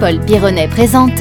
Paul 0.00 0.20
Pironnet 0.20 0.68
présente 0.68 1.20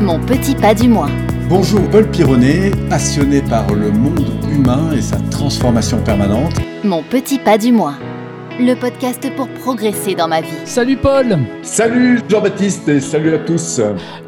Mon 0.00 0.24
petit 0.24 0.54
pas 0.54 0.74
du 0.74 0.88
mois. 0.88 1.08
Bonjour 1.48 1.80
Paul 1.90 2.08
Pironnet, 2.08 2.70
passionné 2.88 3.42
par 3.42 3.74
le 3.74 3.90
monde 3.90 4.24
humain 4.48 4.92
et 4.96 5.00
sa 5.00 5.16
transformation 5.32 6.00
permanente. 6.04 6.52
Mon 6.84 7.02
petit 7.02 7.40
pas 7.40 7.58
du 7.58 7.72
mois. 7.72 7.94
Le 8.60 8.74
podcast 8.74 9.28
pour 9.34 9.48
progresser 9.48 10.14
dans 10.14 10.28
ma 10.28 10.40
vie. 10.40 10.48
Salut 10.64 10.96
Paul 10.96 11.36
Salut 11.62 12.20
Jean-Baptiste 12.28 12.88
et 12.88 13.00
salut 13.00 13.34
à 13.34 13.38
tous 13.40 13.80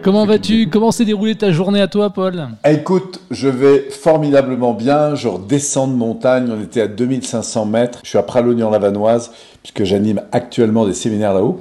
Comment 0.02 0.26
vas-tu? 0.26 0.68
Comment 0.68 0.90
s'est 0.90 1.04
déroulée 1.04 1.36
ta 1.36 1.52
journée 1.52 1.80
à 1.80 1.86
toi 1.86 2.10
Paul? 2.10 2.48
Écoute, 2.68 3.20
je 3.30 3.48
vais 3.48 3.90
formidablement 3.90 4.74
bien, 4.74 5.14
je 5.14 5.28
redescends 5.28 5.86
de 5.86 5.94
montagne, 5.94 6.50
on 6.50 6.60
était 6.60 6.80
à 6.80 6.88
2500 6.88 7.64
mètres, 7.66 8.00
je 8.02 8.08
suis 8.08 8.18
à 8.18 8.24
Pralognan-la-Vanoise 8.24 9.30
puisque 9.62 9.84
j'anime 9.84 10.20
actuellement 10.32 10.84
des 10.84 10.94
séminaires 10.94 11.34
là-haut. 11.34 11.60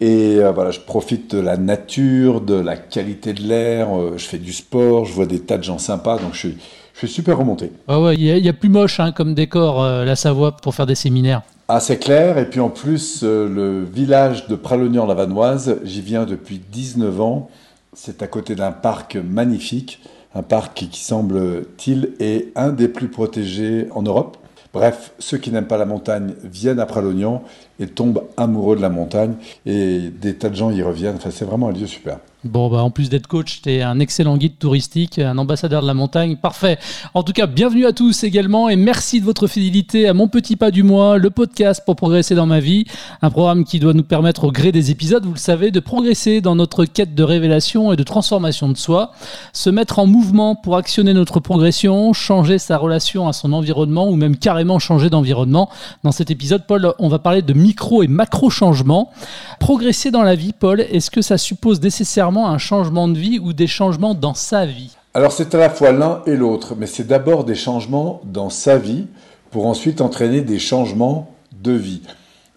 Et 0.00 0.36
euh, 0.40 0.52
voilà, 0.52 0.70
je 0.70 0.80
profite 0.80 1.34
de 1.34 1.40
la 1.40 1.56
nature, 1.56 2.42
de 2.42 2.54
la 2.54 2.76
qualité 2.76 3.32
de 3.32 3.42
l'air, 3.42 3.96
euh, 3.96 4.14
je 4.18 4.26
fais 4.26 4.38
du 4.38 4.52
sport, 4.52 5.06
je 5.06 5.12
vois 5.14 5.24
des 5.24 5.40
tas 5.40 5.56
de 5.56 5.64
gens 5.64 5.78
sympas, 5.78 6.18
donc 6.18 6.34
je 6.34 6.38
suis, 6.38 6.58
je 6.92 6.98
suis 6.98 7.08
super 7.08 7.38
remonté. 7.38 7.72
Ah 7.88 8.00
ouais, 8.00 8.14
il 8.14 8.22
y, 8.22 8.48
a 8.48 8.52
plus 8.52 8.68
moche 8.68 9.00
hein, 9.00 9.12
comme 9.12 9.32
décor 9.32 9.82
euh, 9.82 10.04
la 10.04 10.14
Savoie 10.14 10.52
pour 10.52 10.74
faire 10.74 10.84
des 10.84 10.94
séminaires. 10.94 11.42
Ah, 11.68 11.80
c'est 11.80 11.96
clair. 11.96 12.36
Et 12.36 12.48
puis 12.48 12.60
en 12.60 12.68
plus, 12.68 13.24
le 13.24 13.84
village 13.84 14.46
de 14.46 14.54
Pralognan-la-Vanoise, 14.54 15.78
j'y 15.82 16.00
viens 16.00 16.24
depuis 16.24 16.60
19 16.70 17.20
ans. 17.20 17.50
C'est 17.92 18.22
à 18.22 18.28
côté 18.28 18.54
d'un 18.54 18.70
parc 18.70 19.16
magnifique, 19.16 20.00
un 20.34 20.42
parc 20.42 20.74
qui, 20.74 21.00
semble-t-il, 21.00 22.12
est 22.20 22.52
un 22.54 22.68
des 22.68 22.86
plus 22.86 23.08
protégés 23.08 23.88
en 23.92 24.02
Europe. 24.02 24.36
Bref, 24.72 25.12
ceux 25.18 25.38
qui 25.38 25.50
n'aiment 25.50 25.66
pas 25.66 25.78
la 25.78 25.86
montagne 25.86 26.34
viennent 26.44 26.80
à 26.80 26.86
Pralognan 26.86 27.42
et 27.78 27.86
tombent 27.86 28.24
amoureux 28.36 28.76
de 28.76 28.82
la 28.82 28.90
montagne. 28.90 29.34
Et 29.64 30.10
des 30.10 30.34
tas 30.34 30.48
de 30.48 30.56
gens 30.56 30.70
y 30.70 30.82
reviennent. 30.82 31.16
Enfin, 31.16 31.30
c'est 31.30 31.44
vraiment 31.44 31.68
un 31.68 31.72
lieu 31.72 31.86
super. 31.86 32.18
Bon, 32.46 32.68
bah, 32.68 32.82
en 32.82 32.90
plus 32.90 33.08
d'être 33.08 33.26
coach, 33.26 33.60
tu 33.62 33.72
es 33.72 33.82
un 33.82 33.98
excellent 33.98 34.36
guide 34.36 34.58
touristique, 34.58 35.18
un 35.18 35.36
ambassadeur 35.36 35.82
de 35.82 35.86
la 35.86 35.94
montagne. 35.94 36.36
Parfait. 36.36 36.78
En 37.14 37.24
tout 37.24 37.32
cas, 37.32 37.46
bienvenue 37.46 37.86
à 37.86 37.92
tous 37.92 38.22
également 38.22 38.68
et 38.68 38.76
merci 38.76 39.20
de 39.20 39.24
votre 39.24 39.48
fidélité 39.48 40.06
à 40.06 40.14
Mon 40.14 40.28
Petit 40.28 40.54
Pas 40.54 40.70
du 40.70 40.84
Mois, 40.84 41.18
le 41.18 41.30
podcast 41.30 41.82
pour 41.84 41.96
progresser 41.96 42.36
dans 42.36 42.46
ma 42.46 42.60
vie. 42.60 42.84
Un 43.20 43.30
programme 43.30 43.64
qui 43.64 43.80
doit 43.80 43.94
nous 43.94 44.04
permettre, 44.04 44.44
au 44.44 44.52
gré 44.52 44.70
des 44.70 44.92
épisodes, 44.92 45.24
vous 45.24 45.32
le 45.32 45.38
savez, 45.38 45.72
de 45.72 45.80
progresser 45.80 46.40
dans 46.40 46.54
notre 46.54 46.84
quête 46.84 47.16
de 47.16 47.22
révélation 47.24 47.92
et 47.92 47.96
de 47.96 48.04
transformation 48.04 48.68
de 48.68 48.76
soi, 48.76 49.10
se 49.52 49.70
mettre 49.70 49.98
en 49.98 50.06
mouvement 50.06 50.54
pour 50.54 50.76
actionner 50.76 51.14
notre 51.14 51.40
progression, 51.40 52.12
changer 52.12 52.58
sa 52.58 52.76
relation 52.76 53.26
à 53.26 53.32
son 53.32 53.52
environnement 53.52 54.08
ou 54.08 54.14
même 54.14 54.36
carrément 54.36 54.78
changer 54.78 55.10
d'environnement. 55.10 55.68
Dans 56.04 56.12
cet 56.12 56.30
épisode, 56.30 56.64
Paul, 56.68 56.94
on 57.00 57.08
va 57.08 57.18
parler 57.18 57.42
de 57.42 57.54
micro 57.66 58.04
et 58.04 58.06
macro 58.06 58.48
changements. 58.48 59.10
Progresser 59.58 60.12
dans 60.12 60.22
la 60.22 60.36
vie, 60.36 60.52
Paul, 60.52 60.80
est-ce 60.80 61.10
que 61.10 61.20
ça 61.20 61.36
suppose 61.36 61.82
nécessairement 61.82 62.48
un 62.48 62.58
changement 62.58 63.08
de 63.08 63.18
vie 63.18 63.40
ou 63.40 63.52
des 63.52 63.66
changements 63.66 64.14
dans 64.14 64.34
sa 64.34 64.66
vie? 64.66 64.96
Alors 65.14 65.32
c'est 65.32 65.52
à 65.52 65.58
la 65.58 65.70
fois 65.70 65.90
l'un 65.90 66.22
et 66.26 66.36
l'autre, 66.36 66.76
mais 66.78 66.86
c'est 66.86 67.06
d'abord 67.06 67.42
des 67.42 67.56
changements 67.56 68.20
dans 68.24 68.50
sa 68.50 68.78
vie 68.78 69.06
pour 69.50 69.66
ensuite 69.66 70.00
entraîner 70.00 70.42
des 70.42 70.60
changements 70.60 71.28
de 71.60 71.72
vie. 71.72 72.02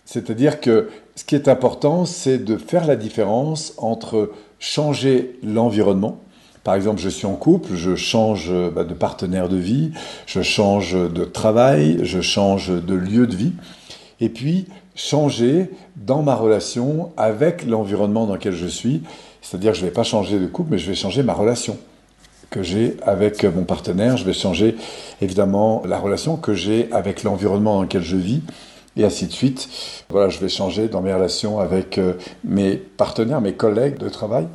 C'est-à-dire 0.06 0.62
que 0.62 0.90
ce 1.16 1.24
qui 1.24 1.34
est 1.34 1.48
important, 1.48 2.06
c'est 2.06 2.38
de 2.38 2.58
faire 2.58 2.86
la 2.86 2.96
différence 2.96 3.74
entre 3.78 4.32
changer 4.60 5.40
l'environnement, 5.42 6.20
par 6.64 6.76
exemple, 6.76 7.02
je 7.02 7.10
suis 7.10 7.26
en 7.26 7.36
couple, 7.36 7.76
je 7.76 7.96
change 7.96 8.52
bah, 8.76 8.84
de 8.84 8.94
partenaire 8.94 9.50
de 9.50 9.58
vie, 9.58 9.92
je 10.28 10.42
change 10.42 10.94
de 10.94 11.24
travail, 11.24 12.00
je 12.04 12.22
change 12.22 12.70
de 12.70 12.94
lieu 12.94 13.26
de 13.26 13.36
vie. 13.36 13.54
Et 14.20 14.30
puis, 14.30 14.68
changer 15.00 15.70
dans 15.96 16.22
ma 16.22 16.36
relation 16.36 17.14
avec 17.16 17.66
l'environnement 17.66 18.26
dans 18.26 18.34
lequel 18.34 18.54
je 18.54 18.68
suis. 18.68 19.02
C'est-à-dire 19.42 19.72
que 19.72 19.78
je 19.78 19.84
ne 19.84 19.88
vais 19.88 19.94
pas 19.94 20.04
changer 20.04 20.40
de 20.40 20.46
couple, 20.46 20.72
mais 20.72 20.78
je 20.78 20.90
vais 20.90 20.96
changer 20.96 21.24
ma 21.24 21.34
relation 21.34 21.78
que 22.50 22.64
j'ai 22.64 22.98
avec 23.04 23.46
mon 23.46 23.64
partenaire. 23.64 24.18
Je 24.18 24.26
vais 24.26 24.34
changer 24.34 24.76
évidemment 25.22 25.84
la 25.86 25.98
relation 25.98 26.36
que 26.36 26.54
j'ai 26.54 26.92
avec 26.92 27.24
l'environnement 27.24 27.76
dans 27.76 27.84
lequel 27.84 28.02
je 28.02 28.18
vis 28.18 28.42
et 28.98 29.06
ainsi 29.06 29.28
de 29.28 29.32
suite. 29.32 29.70
Voilà, 30.10 30.28
je 30.28 30.40
vais 30.40 30.50
changer 30.50 30.90
dans 30.90 31.02
mes 31.02 31.14
relations 31.14 31.60
avec 31.60 31.98
euh, 31.98 32.16
mes 32.44 32.76
partenaires, 32.76 33.40
mes 33.40 33.54
collègues 33.54 34.00
de 34.00 34.10
travail. 34.10 34.48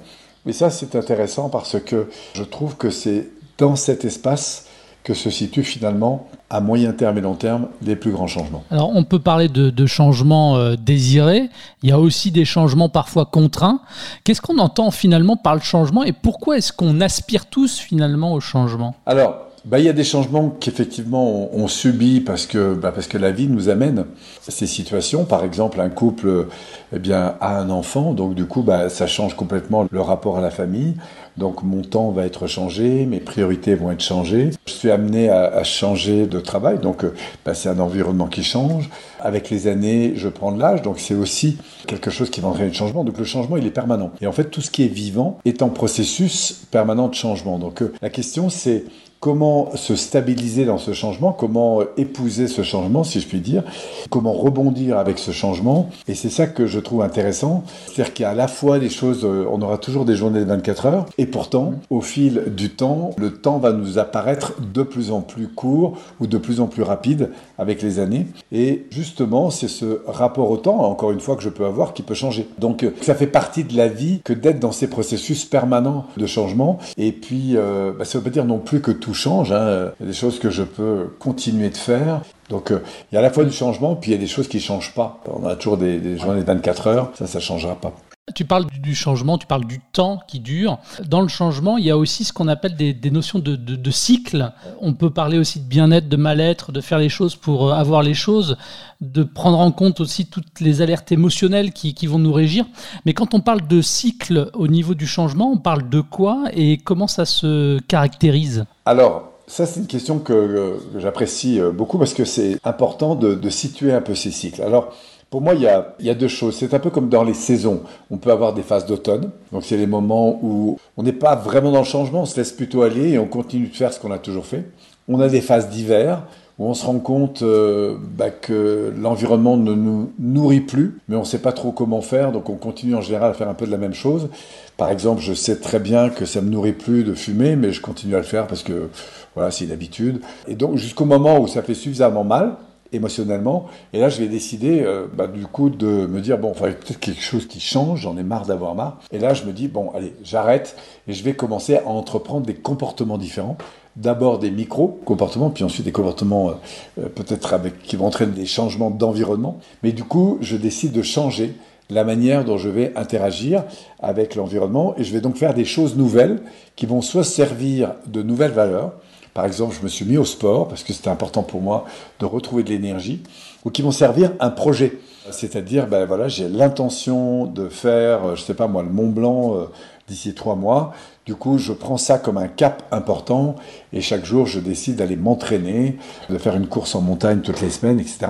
Mais 0.44 0.53
ça, 0.53 0.69
c'est 0.69 0.94
intéressant 0.94 1.49
parce 1.49 1.81
que 1.81 2.11
je 2.34 2.43
trouve 2.43 2.76
que 2.76 2.91
c'est 2.91 3.28
dans 3.56 3.76
cet 3.76 4.05
espace 4.05 4.66
que 5.04 5.12
se 5.12 5.28
situent 5.28 5.65
finalement 5.65 6.26
à 6.48 6.60
moyen 6.60 6.92
terme 6.92 7.19
et 7.19 7.20
long 7.20 7.34
terme 7.34 7.69
les 7.82 7.94
plus 7.94 8.10
grands 8.10 8.26
changements. 8.26 8.65
Alors 8.70 8.91
on 8.94 9.04
peut 9.04 9.19
parler 9.19 9.48
de, 9.48 9.87
changements 9.87 10.56
euh, 10.56 10.76
désirés, 10.76 11.50
il 11.82 11.91
y 11.91 11.92
a 11.92 12.00
aussi 12.00 12.31
des 12.31 12.47
changements 12.47 12.88
parfois 12.88 13.26
contraints. 13.26 13.81
Qu'est-ce 14.25 14.41
qu'on 14.41 14.59
entend 14.59 14.91
finalement 14.91 15.37
par 15.37 15.54
le 15.54 15.60
changement 15.60 16.04
et 16.04 16.12
pourquoi 16.12 16.56
est-ce 16.56 16.72
qu'on 16.72 17.00
aspire 17.03 17.47
tous 17.47 17.78
finalement 17.78 18.32
au 18.32 18.41
changement? 18.41 18.94
Alors 19.04 19.44
bah, 19.64 19.78
il 19.78 19.87
y 19.87 19.88
a 19.88 19.94
des 19.94 20.04
changements 20.04 20.50
qu'effectivement 20.50 21.48
on, 21.54 21.69
subit 21.69 22.20
parce 22.20 22.47
que, 22.47 22.75
bah, 22.75 22.93
parce 22.93 23.06
que 23.06 23.16
la 23.16 23.31
vie 23.31 23.48
nous 23.48 23.70
amène 23.70 24.04
ces 24.47 24.66
situations. 24.66 25.25
Par 25.25 25.43
exemple, 25.43 25.81
un 25.81 25.88
couple 25.88 26.48
eh 26.93 26.98
bien, 26.98 27.37
a 27.41 27.59
un 27.59 27.70
enfant, 27.70 28.12
donc 28.12 28.34
du 28.34 28.44
coup, 28.44 28.62
bah, 28.62 28.91
ça 28.91 29.06
change 29.06 29.34
complètement 29.34 29.87
le 29.91 30.00
rapport 30.03 30.37
à 30.37 30.43
la 30.43 30.50
famille. 30.50 30.97
Donc 31.37 31.62
mon 31.62 31.83
temps 31.83 32.11
va 32.11 32.27
être 32.27 32.47
changé, 32.47 33.06
mes 33.06 33.21
priorités 33.21 33.75
vont 33.75 33.91
être 33.91 34.03
changées. 34.03 34.50
Je 34.67 34.72
suis 34.72 34.91
amené 34.91 35.28
à, 35.28 35.45
à 35.45 35.65
changer 35.65 36.27
de 36.27 36.41
travail, 36.41 36.78
donc 36.78 37.05
bah, 37.45 37.55
c'est 37.55 37.69
un 37.69 37.78
environnement 37.81 38.27
qui 38.27 38.45
change. 38.45 38.89
Avec 39.21 39.50
les 39.50 39.67
années, 39.67 40.12
je 40.17 40.28
prends 40.28 40.53
de 40.53 40.61
l'âge, 40.61 40.83
donc 40.83 41.00
c'est 41.00 41.15
aussi 41.15 41.56
quelque 41.87 42.11
chose 42.11 42.31
qui 42.31 42.41
va 42.41 42.49
entraîner 42.49 42.69
le 42.69 42.75
changement. 42.75 43.05
Donc 43.05 43.19
le 43.19 43.25
changement, 43.25 43.56
il 43.56 43.67
est 43.67 43.71
permanent. 43.71 44.11
Et 44.21 44.27
en 44.27 44.33
fait, 44.33 44.44
tout 44.44 44.61
ce 44.61 44.71
qui 44.71 44.84
est 44.84 44.89
vivant 44.89 45.39
est 45.44 45.62
en 45.62 45.71
processus 45.71 46.65
permanent 46.71 47.09
de 47.09 47.15
changement. 47.15 47.59
Donc 47.59 47.83
euh, 47.83 47.93
la 48.03 48.11
question, 48.11 48.49
c'est 48.50 48.84
comment 49.25 49.75
se 49.75 49.97
stabiliser 49.97 50.67
dans 50.67 50.77
ce 50.77 50.93
changement, 50.93 51.33
comment 51.33 51.81
épouser 51.97 52.47
ce 52.47 52.61
changement, 52.61 53.05
si 53.05 53.23
je 53.23 53.27
puis 53.27 53.41
dire, 53.41 53.62
comment 54.11 54.35
rebondir 54.35 54.99
avec 54.99 55.19
ce 55.19 55.31
changement? 55.31 55.89
Et 56.09 56.15
c'est 56.15 56.29
ça 56.29 56.47
que 56.47 56.67
je 56.67 56.79
trouve 56.79 57.01
intéressant. 57.01 57.65
C'est-à-dire 57.87 58.12
qu'il 58.12 58.25
y 58.25 58.27
a 58.27 58.33
à 58.33 58.35
la 58.35 58.49
fois 58.49 58.79
des 58.79 58.91
choses, 58.91 59.25
euh, 59.25 59.47
on 59.51 59.62
aura 59.62 59.79
toujours 59.79 60.05
des 60.05 60.15
journées 60.15 60.41
de 60.41 60.45
24 60.45 60.85
heures, 60.85 61.07
et 61.17 61.25
pourtant, 61.25 61.73
au 61.89 62.03
fil 62.03 62.53
du 62.55 62.69
temps, 62.69 63.12
le 63.17 63.33
temps 63.33 63.57
va 63.57 63.73
nous 63.73 63.99
apparaître 63.99 64.61
de 64.61 64.83
plus 64.83 65.11
en 65.11 65.23
plus 65.23 65.49
court 65.49 65.97
ou 66.21 66.27
de 66.27 66.37
plus 66.37 66.61
en 66.61 66.67
plus 66.67 66.83
rapide 66.83 67.31
avec 67.56 67.81
les 67.81 68.01
années. 68.01 68.27
Et 68.53 68.85
justement, 68.91 69.49
c'est 69.49 69.69
ce 69.69 70.03
rapport 70.06 70.51
au 70.51 70.59
temps, 70.59 70.81
encore 70.81 71.12
une 71.12 71.21
fois, 71.21 71.37
que 71.37 71.43
je 71.43 71.49
peux 71.49 71.65
avoir 71.65 71.95
qui 71.95 72.03
peut 72.03 72.12
changer. 72.12 72.47
Donc, 72.59 72.85
ça 73.01 73.15
fait 73.15 73.27
partie 73.27 73.65
de 73.65 73.75
la 73.75 73.89
vie 73.89 74.21
que 74.23 74.35
d'être 74.35 74.61
dans 74.61 74.73
ces 74.73 74.87
processus 74.87 75.47
permanents 75.47 76.05
de 76.19 76.27
changement. 76.27 76.79
Et 76.99 77.12
puis, 77.12 77.53
euh, 77.56 77.91
bah, 77.99 78.05
ça 78.05 78.19
ne 78.19 78.21
veut 78.21 78.31
pas 78.31 78.35
dire 78.35 78.45
non 78.45 78.59
plus 78.59 78.83
que 78.83 78.91
tout 78.91 79.13
change. 79.14 79.52
Hein. 79.52 79.92
Il 80.00 80.04
y 80.04 80.08
a 80.08 80.12
des 80.12 80.16
choses 80.16 80.38
que 80.38 80.50
je 80.50 80.62
peux 80.62 81.08
continuer 81.19 81.70
de 81.70 81.76
faire. 81.76 82.22
Donc 82.50 82.70
euh, 82.70 82.80
il 83.10 83.14
y 83.14 83.16
a 83.16 83.20
à 83.20 83.22
la 83.22 83.30
fois 83.30 83.44
du 83.44 83.52
changement, 83.52 83.97
puis 83.97 84.10
il 84.10 84.14
y 84.14 84.16
a 84.16 84.20
des 84.20 84.26
choses 84.26 84.48
qui 84.48 84.58
ne 84.58 84.62
changent 84.62 84.94
pas. 84.94 85.22
On 85.26 85.47
a 85.47 85.56
toujours 85.56 85.78
des, 85.78 85.98
des 85.98 86.19
journées 86.19 86.41
de 86.41 86.47
24 86.47 86.86
heures, 86.88 87.10
ça, 87.14 87.26
ça 87.26 87.38
ne 87.38 87.42
changera 87.42 87.75
pas. 87.75 87.92
Tu 88.35 88.47
parles 88.47 88.65
du 88.81 88.95
changement, 88.95 89.37
tu 89.37 89.47
parles 89.47 89.67
du 89.67 89.81
temps 89.93 90.19
qui 90.27 90.41
dure. 90.41 90.79
Dans 91.07 91.21
le 91.21 91.29
changement, 91.29 91.77
il 91.77 91.85
y 91.85 91.91
a 91.91 91.99
aussi 91.99 92.25
ce 92.25 92.33
qu'on 92.33 92.49
appelle 92.49 92.75
des, 92.75 93.11
notions 93.11 93.39
de, 93.39 93.55
de, 93.55 93.91
cycle. 93.91 94.51
On 94.81 94.95
peut 94.95 95.11
parler 95.11 95.37
aussi 95.37 95.61
de 95.61 95.67
bien-être, 95.67 96.09
de 96.09 96.17
mal-être, 96.17 96.73
de 96.73 96.81
faire 96.81 96.99
les 96.99 97.11
choses 97.11 97.37
pour 97.37 97.69
euh, 97.69 97.73
avoir 97.73 98.03
les 98.03 98.15
choses, 98.15 98.57
de 99.03 99.25
prendre 99.25 99.59
en 99.59 99.71
compte 99.73 100.01
aussi 100.01 100.25
toutes 100.25 100.61
les 100.61 100.81
alertes 100.81 101.12
émotionnelles 101.12 101.73
qui, 101.73 102.07
vont 102.07 102.19
nous 102.19 102.33
régir. 102.33 102.65
Mais 103.05 103.12
quand 103.12 103.35
on 103.35 103.41
parle 103.41 103.67
de 103.69 103.83
cycle 103.83 104.51
au 104.55 104.69
niveau 104.69 104.95
du 104.95 105.06
changement, 105.06 105.51
on 105.53 105.59
parle 105.59 105.91
de 105.91 106.01
quoi 106.01 106.45
et 106.55 106.79
comment 106.79 107.06
ça 107.06 107.27
se 107.27 107.79
caractérise? 107.81 108.65
Alors, 108.87 109.33
ça, 109.47 109.67
c'est 109.67 109.81
une 109.81 109.87
question 109.87 110.19
que, 110.19 110.79
j'apprécie 110.97 111.61
euh, 111.61 111.73
beaucoup 111.73 111.99
parce 111.99 112.15
que 112.15 112.25
c'est 112.25 112.59
important 112.65 113.17
de, 113.17 113.35
de, 113.35 113.51
situer 113.51 113.93
un 113.93 114.01
peu 114.01 114.15
ces 114.15 114.31
cycles. 114.31 114.62
Alors, 114.62 114.95
pour 115.34 115.43
moi, 115.43 115.55
il 115.55 115.62
y, 115.62 115.67
a, 116.11 116.15
deux 116.15 116.28
choses. 116.28 116.55
C'est 116.55 116.75
un 116.75 116.78
peu 116.78 116.91
comme 116.91 117.09
dans 117.09 117.25
les 117.25 117.34
saisons. 117.34 117.81
On 118.09 118.19
peut 118.19 118.31
avoir 118.31 118.55
des 118.55 118.62
phases 118.62 118.87
d'automne. 118.87 119.31
Donc, 119.50 119.64
c'est 119.64 119.76
les 119.76 119.88
moments 119.88 120.38
où 120.44 120.79
on 120.97 121.03
n'est 121.03 121.12
pas 121.12 121.35
vraiment 121.35 121.73
dans 121.73 121.81
le 121.81 121.85
changement, 121.85 122.23
on 122.23 122.25
se 122.25 122.37
laisse 122.37 122.53
plutôt 122.53 122.82
aller 122.82 123.14
et 123.14 123.19
on 123.19 123.26
continue 123.26 123.67
de 123.67 123.75
faire 123.75 123.93
ce 123.93 123.99
qu'on 123.99 124.12
a 124.12 124.19
toujours 124.19 124.47
fait. 124.47 124.64
On 125.08 125.19
a 125.19 125.26
des 125.26 125.41
phases 125.41 125.70
d'hiver 125.70 126.23
où 126.61 126.67
on 126.67 126.75
se 126.75 126.87
rend 126.87 127.00
compte 127.00 127.43
euh, 127.43 127.97
bah, 128.17 128.31
que 128.31 128.94
l'environnement 128.97 129.56
ne 129.56 129.75
nous 129.75 130.12
nourrit 130.20 130.61
plus, 130.61 131.00
mais 131.08 131.17
on 131.17 131.23
ne 131.23 131.25
sait 131.25 131.41
pas 131.41 131.50
trop 131.50 131.73
comment 131.73 132.00
faire, 132.00 132.31
donc 132.31 132.49
on 132.49 132.55
continue 132.55 132.94
en 132.94 133.00
général 133.00 133.32
à 133.32 133.35
faire 133.35 133.49
un 133.49 133.55
peu 133.55 133.67
de 133.67 133.73
la 133.73 133.76
même 133.76 133.93
chose. 133.93 134.29
Par 134.76 134.88
exemple, 134.88 135.20
je 135.20 135.35
sais 135.35 135.56
très 135.56 135.81
bien 135.81 136.11
que 136.11 136.26
ça 136.26 136.43
me 136.43 136.49
nourrit 136.49 136.75
plus 136.75 137.03
de 137.03 137.12
fumer, 137.12 137.56
mais 137.56 137.73
je 137.73 137.81
continue 137.81 138.14
à 138.14 138.19
le 138.19 138.25
faire 138.25 138.47
parce 138.47 138.62
que 138.62 138.88
voilà, 139.35 139.50
c'est 139.50 139.64
une 139.64 139.73
habitude. 139.73 140.20
Et 140.47 140.55
donc 140.55 140.76
jusqu'au 140.76 141.06
moment 141.06 141.41
où 141.41 141.49
ça 141.49 141.61
fait 141.62 141.75
suffisamment 141.75 142.23
mal, 142.23 142.55
émotionnellement. 142.92 143.66
Et 143.92 143.98
là, 143.98 144.08
je 144.08 144.20
vais 144.20 144.28
décider, 144.28 144.82
euh, 144.82 145.06
bah, 145.12 145.26
du 145.26 145.46
coup, 145.46 145.70
de 145.70 146.06
me 146.06 146.20
dire, 146.20 146.38
bon, 146.38 146.52
il 146.54 146.75
peut-être 146.75 147.00
quelque 147.00 147.20
chose 147.20 147.46
qui 147.46 147.60
change, 147.60 148.02
j'en 148.02 148.16
ai 148.16 148.22
marre 148.22 148.46
d'avoir 148.46 148.75
marre. 148.75 149.00
Et 149.12 149.19
là, 149.19 149.34
je 149.34 149.44
me 149.44 149.52
dis, 149.52 149.69
bon, 149.69 149.90
allez, 149.94 150.14
j'arrête 150.22 150.76
et 151.08 151.12
je 151.12 151.25
vais 151.25 151.34
commencer 151.34 151.76
à 151.76 151.86
entreprendre 151.86 152.46
des 152.46 152.54
comportements 152.54 153.19
différents. 153.19 153.56
D'abord 153.96 154.40
des 154.40 154.50
micro-comportements, 154.50 155.50
puis 155.50 155.62
ensuite 155.62 155.84
des 155.84 155.92
comportements 155.92 156.48
euh, 156.48 156.52
euh, 156.98 157.08
peut-être 157.08 157.54
avec 157.54 157.81
qui 157.82 157.94
vont 157.94 158.06
entraîner 158.06 158.32
des 158.32 158.46
changements 158.46 158.90
d'environnement. 158.90 159.58
Mais 159.82 159.92
du 159.92 160.02
coup, 160.02 160.38
je 160.40 160.56
décide 160.56 160.92
de 160.92 161.02
changer 161.02 161.54
la 161.90 162.02
manière 162.02 162.44
dont 162.44 162.56
je 162.56 162.69
vais 162.69 162.92
interagir 162.96 163.62
avec 164.00 164.34
l'environnement 164.34 164.94
et 164.96 165.04
je 165.04 165.12
vais 165.12 165.20
donc 165.20 165.36
faire 165.36 165.54
des 165.54 165.64
choses 165.64 165.96
nouvelles 165.96 166.40
qui 166.76 166.86
vont 166.86 167.02
soit 167.02 167.25
servir 167.25 167.94
de 168.06 168.22
nouvelles 168.22 168.52
valeurs, 168.52 168.94
par 169.34 169.44
exemple 169.44 169.75
je 169.76 169.82
me 169.82 169.88
suis 169.88 170.04
mis 170.04 170.16
au 170.16 170.25
sport 170.25 170.69
parce 170.69 170.82
que 170.82 170.92
c'était 170.92 171.10
important 171.10 171.42
pour 171.42 171.60
moi 171.60 171.84
de 172.20 172.25
retrouver 172.25 172.62
de 172.62 172.70
l'énergie, 172.70 173.22
ou 173.64 173.70
qui 173.70 173.82
vont 173.82 173.90
servir 173.90 174.32
un 174.40 174.50
projet. 174.50 174.98
C'est-à-dire, 175.31 175.86
ben 175.86 176.28
j'ai 176.28 176.48
l'intention 176.48 177.46
de 177.46 177.69
faire, 177.69 178.25
euh, 178.25 178.34
je 178.36 178.42
sais 178.42 178.54
pas 178.54 178.66
moi, 178.66 178.82
le 178.82 178.90
Mont 178.90 179.08
Blanc 179.08 179.54
euh, 179.54 179.64
d'ici 180.06 180.34
trois 180.34 180.54
mois. 180.54 180.92
Du 181.26 181.35
coup, 181.35 181.56
je 181.56 181.73
prends 181.73 181.97
ça 181.97 182.19
comme 182.19 182.37
un 182.37 182.49
cap 182.49 182.82
important 182.91 183.56
et 183.94 184.03
chaque 184.03 184.26
jour, 184.26 184.47
je 184.47 184.61
décide 184.61 184.97
d'aller 184.97 185.17
m'entraîner, 185.17 185.97
de 186.29 186.37
faire 186.37 186.55
une 186.55 186.67
course 186.67 186.94
en 186.94 187.00
montagne 187.00 187.41
toutes 187.41 187.62
les 187.62 187.71
semaines, 187.71 187.99
etc. 187.99 188.26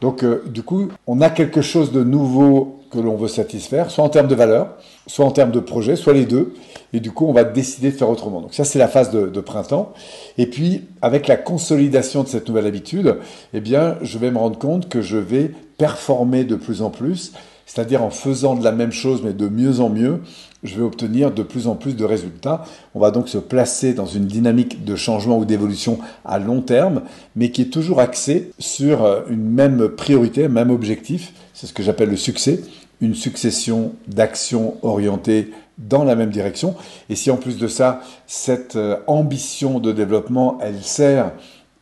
Donc, 0.00 0.24
euh, 0.24 0.42
du 0.48 0.64
coup, 0.64 0.88
on 1.06 1.20
a 1.20 1.30
quelque 1.30 1.62
chose 1.62 1.92
de 1.92 2.02
nouveau 2.02 2.80
que 2.90 2.98
l'on 2.98 3.16
veut 3.16 3.28
satisfaire, 3.28 3.92
soit 3.92 4.04
en 4.04 4.08
termes 4.08 4.26
de 4.26 4.34
valeur, 4.34 4.76
soit 5.06 5.24
en 5.24 5.30
termes 5.30 5.52
de 5.52 5.60
projet, 5.60 5.94
soit 5.94 6.14
les 6.14 6.26
deux. 6.26 6.52
Et 6.92 6.98
du 6.98 7.12
coup, 7.12 7.26
on 7.26 7.32
va 7.32 7.44
décider 7.44 7.92
de 7.92 7.96
faire 7.96 8.10
autrement. 8.10 8.40
Donc 8.40 8.54
ça, 8.54 8.64
c'est 8.64 8.78
la 8.78 8.88
phase 8.88 9.10
de, 9.10 9.28
de, 9.28 9.40
printemps. 9.40 9.92
Et 10.36 10.46
puis, 10.46 10.82
avec 11.00 11.28
la 11.28 11.36
consolidation 11.36 12.24
de 12.24 12.28
cette 12.28 12.48
nouvelle 12.48 12.66
habitude, 12.66 13.18
eh 13.54 13.60
bien, 13.60 13.96
je 14.02 14.18
vais 14.18 14.32
me 14.32 14.38
rendre 14.38 14.58
compte 14.58 14.88
que 14.88 15.00
je 15.00 15.16
vais 15.16 15.52
performer 15.78 16.44
de 16.44 16.56
plus 16.56 16.82
en 16.82 16.90
plus, 16.90 17.32
c'est-à-dire 17.72 18.02
en 18.02 18.10
faisant 18.10 18.54
de 18.54 18.62
la 18.62 18.72
même 18.72 18.92
chose, 18.92 19.22
mais 19.24 19.32
de 19.32 19.48
mieux 19.48 19.80
en 19.80 19.88
mieux, 19.88 20.20
je 20.62 20.76
vais 20.76 20.82
obtenir 20.82 21.30
de 21.30 21.42
plus 21.42 21.68
en 21.68 21.74
plus 21.74 21.96
de 21.96 22.04
résultats. 22.04 22.64
On 22.94 23.00
va 23.00 23.10
donc 23.10 23.30
se 23.30 23.38
placer 23.38 23.94
dans 23.94 24.04
une 24.04 24.26
dynamique 24.26 24.84
de 24.84 24.94
changement 24.94 25.38
ou 25.38 25.46
d'évolution 25.46 25.98
à 26.26 26.38
long 26.38 26.60
terme, 26.60 27.00
mais 27.34 27.50
qui 27.50 27.62
est 27.62 27.72
toujours 27.72 28.00
axée 28.00 28.50
sur 28.58 29.04
euh, 29.04 29.22
une 29.30 29.48
même 29.48 29.88
priorité, 29.88 30.44
un 30.44 30.48
même 30.48 30.70
objectif. 30.70 31.32
C'est 31.54 31.66
ce 31.66 31.72
que 31.72 31.82
j'appelle 31.82 32.10
le 32.10 32.18
succès, 32.18 32.60
une 33.00 33.14
succession 33.14 33.92
d'actions 34.06 34.74
orientées 34.82 35.50
dans 35.78 36.04
la 36.04 36.14
même 36.14 36.30
direction. 36.30 36.74
Et 37.08 37.16
si 37.16 37.30
en 37.30 37.38
plus 37.38 37.56
de 37.56 37.68
ça, 37.68 38.02
cette 38.26 38.76
euh, 38.76 38.98
ambition 39.06 39.80
de 39.80 39.92
développement, 39.92 40.58
elle 40.60 40.82
sert 40.82 41.32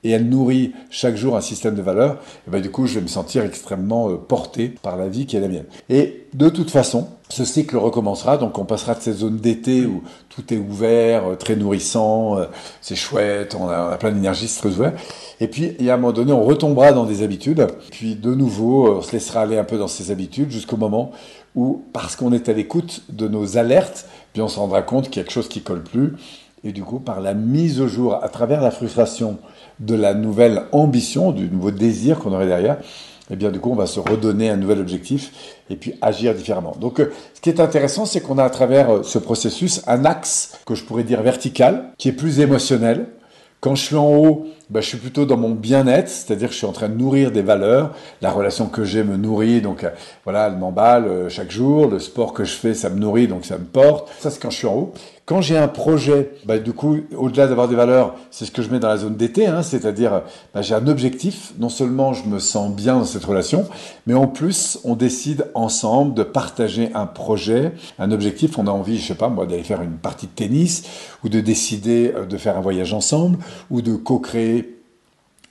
et 0.02 0.10
elle 0.10 0.28
nourrit 0.28 0.72
chaque 0.90 1.16
jour 1.16 1.36
un 1.36 1.40
système 1.40 1.74
de 1.74 1.82
valeurs, 1.82 2.18
et 2.46 2.50
ben 2.50 2.60
du 2.60 2.70
coup, 2.70 2.86
je 2.86 2.94
vais 2.94 3.00
me 3.02 3.08
sentir 3.08 3.44
extrêmement 3.44 4.10
euh, 4.10 4.16
porté 4.16 4.68
par 4.68 4.96
la 4.96 5.08
vie 5.08 5.26
qui 5.26 5.36
est 5.36 5.40
la 5.40 5.48
mienne. 5.48 5.66
Et 5.88 6.26
de 6.32 6.48
toute 6.48 6.70
façon, 6.70 7.08
ce 7.28 7.44
cycle 7.44 7.76
recommencera, 7.76 8.38
donc 8.38 8.58
on 8.58 8.64
passera 8.64 8.94
de 8.94 9.00
ces 9.00 9.12
zones 9.12 9.36
d'été 9.36 9.84
où 9.84 10.02
tout 10.28 10.52
est 10.54 10.56
ouvert, 10.56 11.26
euh, 11.26 11.34
très 11.36 11.54
nourrissant, 11.54 12.38
euh, 12.38 12.46
c'est 12.80 12.96
chouette, 12.96 13.54
on 13.58 13.68
a, 13.68 13.96
plein 13.98 14.12
d'énergie, 14.12 14.48
c'est 14.48 14.60
très 14.60 14.70
ouvert. 14.70 14.94
Et 15.40 15.48
puis, 15.48 15.72
il 15.78 15.84
y 15.84 15.90
a 15.90 15.94
un 15.94 15.96
moment 15.96 16.12
donné, 16.12 16.32
on 16.32 16.44
retombera 16.44 16.92
dans 16.92 17.04
des 17.04 17.22
habitudes, 17.22 17.66
puis 17.90 18.14
de 18.14 18.34
nouveau, 18.34 18.96
on 18.96 19.02
se 19.02 19.12
laissera 19.12 19.42
aller 19.42 19.58
un 19.58 19.64
peu 19.64 19.78
dans 19.78 19.88
ces 19.88 20.10
habitudes 20.10 20.50
jusqu'au 20.50 20.76
moment 20.76 21.12
où, 21.54 21.82
parce 21.92 22.16
qu'on 22.16 22.32
est 22.32 22.48
à 22.48 22.52
l'écoute 22.52 23.02
de 23.10 23.28
nos 23.28 23.58
alertes, 23.58 24.06
puis 24.32 24.42
on 24.42 24.48
se 24.48 24.58
rendra 24.58 24.82
compte 24.82 25.10
qu'il 25.10 25.16
y 25.16 25.20
a 25.20 25.24
quelque 25.24 25.32
chose 25.32 25.48
qui 25.48 25.62
colle 25.62 25.82
plus, 25.82 26.12
et 26.64 26.72
du 26.72 26.82
coup, 26.82 26.98
par 26.98 27.20
la 27.20 27.34
mise 27.34 27.80
au 27.80 27.88
jour, 27.88 28.18
à 28.22 28.28
travers 28.28 28.60
la 28.60 28.70
frustration 28.70 29.38
de 29.78 29.94
la 29.94 30.14
nouvelle 30.14 30.64
ambition, 30.72 31.32
du 31.32 31.48
nouveau 31.48 31.70
désir 31.70 32.18
qu'on 32.18 32.32
aurait 32.32 32.46
derrière, 32.46 32.78
eh 33.30 33.36
bien, 33.36 33.50
du 33.50 33.60
coup, 33.60 33.70
on 33.70 33.76
va 33.76 33.86
se 33.86 34.00
redonner 34.00 34.50
un 34.50 34.56
nouvel 34.56 34.80
objectif 34.80 35.32
et 35.70 35.76
puis 35.76 35.94
agir 36.02 36.34
différemment. 36.34 36.74
Donc, 36.80 37.00
euh, 37.00 37.12
ce 37.34 37.40
qui 37.40 37.48
est 37.48 37.60
intéressant, 37.60 38.04
c'est 38.04 38.20
qu'on 38.20 38.38
a 38.38 38.44
à 38.44 38.50
travers 38.50 38.90
euh, 38.90 39.02
ce 39.04 39.18
processus 39.18 39.82
un 39.86 40.04
axe 40.04 40.58
que 40.66 40.74
je 40.74 40.84
pourrais 40.84 41.04
dire 41.04 41.22
vertical, 41.22 41.92
qui 41.96 42.08
est 42.08 42.12
plus 42.12 42.40
émotionnel. 42.40 43.06
Quand 43.60 43.76
je 43.76 43.84
suis 43.84 43.96
en 43.96 44.08
haut, 44.08 44.46
ben, 44.68 44.80
je 44.80 44.88
suis 44.88 44.98
plutôt 44.98 45.26
dans 45.26 45.36
mon 45.36 45.50
bien-être, 45.50 46.08
c'est-à-dire 46.08 46.48
que 46.48 46.54
je 46.54 46.58
suis 46.58 46.66
en 46.66 46.72
train 46.72 46.88
de 46.88 46.94
nourrir 46.94 47.30
des 47.30 47.42
valeurs. 47.42 47.94
La 48.20 48.32
relation 48.32 48.66
que 48.66 48.84
j'ai 48.84 49.04
me 49.04 49.16
nourrit, 49.16 49.60
donc 49.60 49.84
euh, 49.84 49.90
voilà, 50.24 50.48
elle 50.48 50.56
m'emballe 50.56 51.28
chaque 51.28 51.52
jour. 51.52 51.86
Le 51.86 52.00
sport 52.00 52.32
que 52.32 52.42
je 52.44 52.54
fais, 52.54 52.74
ça 52.74 52.88
me 52.88 52.98
nourrit, 52.98 53.28
donc 53.28 53.44
ça 53.44 53.58
me 53.58 53.64
porte. 53.64 54.10
Ça, 54.18 54.30
c'est 54.30 54.40
quand 54.40 54.50
je 54.50 54.56
suis 54.56 54.66
en 54.66 54.74
haut. 54.74 54.92
Quand 55.30 55.40
j'ai 55.40 55.56
un 55.56 55.68
projet, 55.68 56.32
bah, 56.44 56.58
du 56.58 56.72
coup, 56.72 56.96
au-delà 57.16 57.46
d'avoir 57.46 57.68
des 57.68 57.76
valeurs, 57.76 58.16
c'est 58.32 58.44
ce 58.46 58.50
que 58.50 58.62
je 58.62 58.68
mets 58.68 58.80
dans 58.80 58.88
la 58.88 58.96
zone 58.96 59.14
d'été, 59.14 59.46
hein, 59.46 59.62
c'est-à-dire 59.62 60.22
bah, 60.52 60.60
j'ai 60.60 60.74
un 60.74 60.88
objectif, 60.88 61.52
non 61.60 61.68
seulement 61.68 62.12
je 62.12 62.28
me 62.28 62.40
sens 62.40 62.74
bien 62.74 62.98
dans 62.98 63.04
cette 63.04 63.24
relation, 63.24 63.64
mais 64.08 64.14
en 64.14 64.26
plus 64.26 64.80
on 64.82 64.96
décide 64.96 65.46
ensemble 65.54 66.14
de 66.14 66.24
partager 66.24 66.90
un 66.94 67.06
projet, 67.06 67.74
un 68.00 68.10
objectif, 68.10 68.58
on 68.58 68.66
a 68.66 68.72
envie, 68.72 68.98
je 68.98 69.06
sais 69.06 69.14
pas 69.14 69.28
moi, 69.28 69.46
d'aller 69.46 69.62
faire 69.62 69.82
une 69.82 69.98
partie 69.98 70.26
de 70.26 70.32
tennis, 70.32 70.82
ou 71.22 71.28
de 71.28 71.38
décider 71.38 72.12
euh, 72.12 72.26
de 72.26 72.36
faire 72.36 72.58
un 72.58 72.60
voyage 72.60 72.92
ensemble, 72.92 73.38
ou 73.70 73.82
de 73.82 73.94
co-créer 73.94 74.79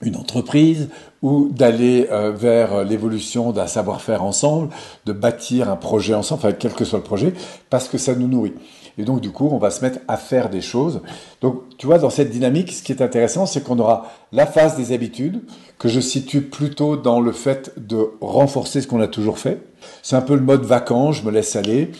une 0.01 0.16
entreprise 0.16 0.90
ou 1.22 1.50
d'aller 1.51 2.07
euh, 2.12 2.31
vers 2.31 2.84
l'évolution 2.84 3.51
d'un 3.51 3.68
savoir-faire 3.68 4.24
ensemble, 4.24 4.69
de 5.06 5.12
bâtir 5.12 5.69
un 5.69 5.75
projet 5.75 6.13
ensemble, 6.13 6.40
enfin 6.40 6.54
quel 6.54 6.74
que 6.74 6.86
soit 6.86 7.00
le 7.00 7.04
projet, 7.04 7.34
parce 7.69 7.88
que 7.88 7.98
ça 7.98 8.16
nous 8.16 8.28
nourrit. 8.28 8.54
Et 9.00 9.04
donc, 9.04 9.22
du 9.22 9.31
coup, 9.31 9.48
on 9.50 9.57
va 9.57 9.72
se 9.72 9.81
mettre 9.81 10.00
à 10.10 10.18
faire 10.18 10.50
des 10.50 10.60
choses. 10.60 11.01
Donc, 11.40 11.62
tu 11.78 11.86
vois, 11.86 12.00
dans 12.00 12.10
cette 12.10 12.30
dynamique, 12.30 12.74
ce 12.74 12.84
qui 12.84 12.92
est 12.92 13.01
intéressant, 13.01 13.46
c'est 13.46 13.63
qu'on 13.63 13.80
aura 13.80 14.12
la 14.34 14.46
phase 14.46 14.75
des 14.75 14.92
habitudes, 14.92 15.42
que 15.78 15.88
je 15.88 16.02
situe 16.02 16.42
plutôt 16.42 16.98
dans 16.98 17.22
le 17.22 17.31
fait 17.31 17.72
de 17.78 18.12
renforcer 18.19 18.81
ce 18.81 18.88
qu'on 18.88 19.00
a 19.00 19.07
toujours 19.07 19.40
fait. 19.40 19.62
C'est 20.04 20.18
un 20.18 20.22
peu 20.22 20.36
le 20.36 20.42
mode 20.42 20.63
vacances, 20.63 21.16
je 21.16 21.24
me 21.24 21.31
laisse 21.31 21.56
aller. 21.56 21.92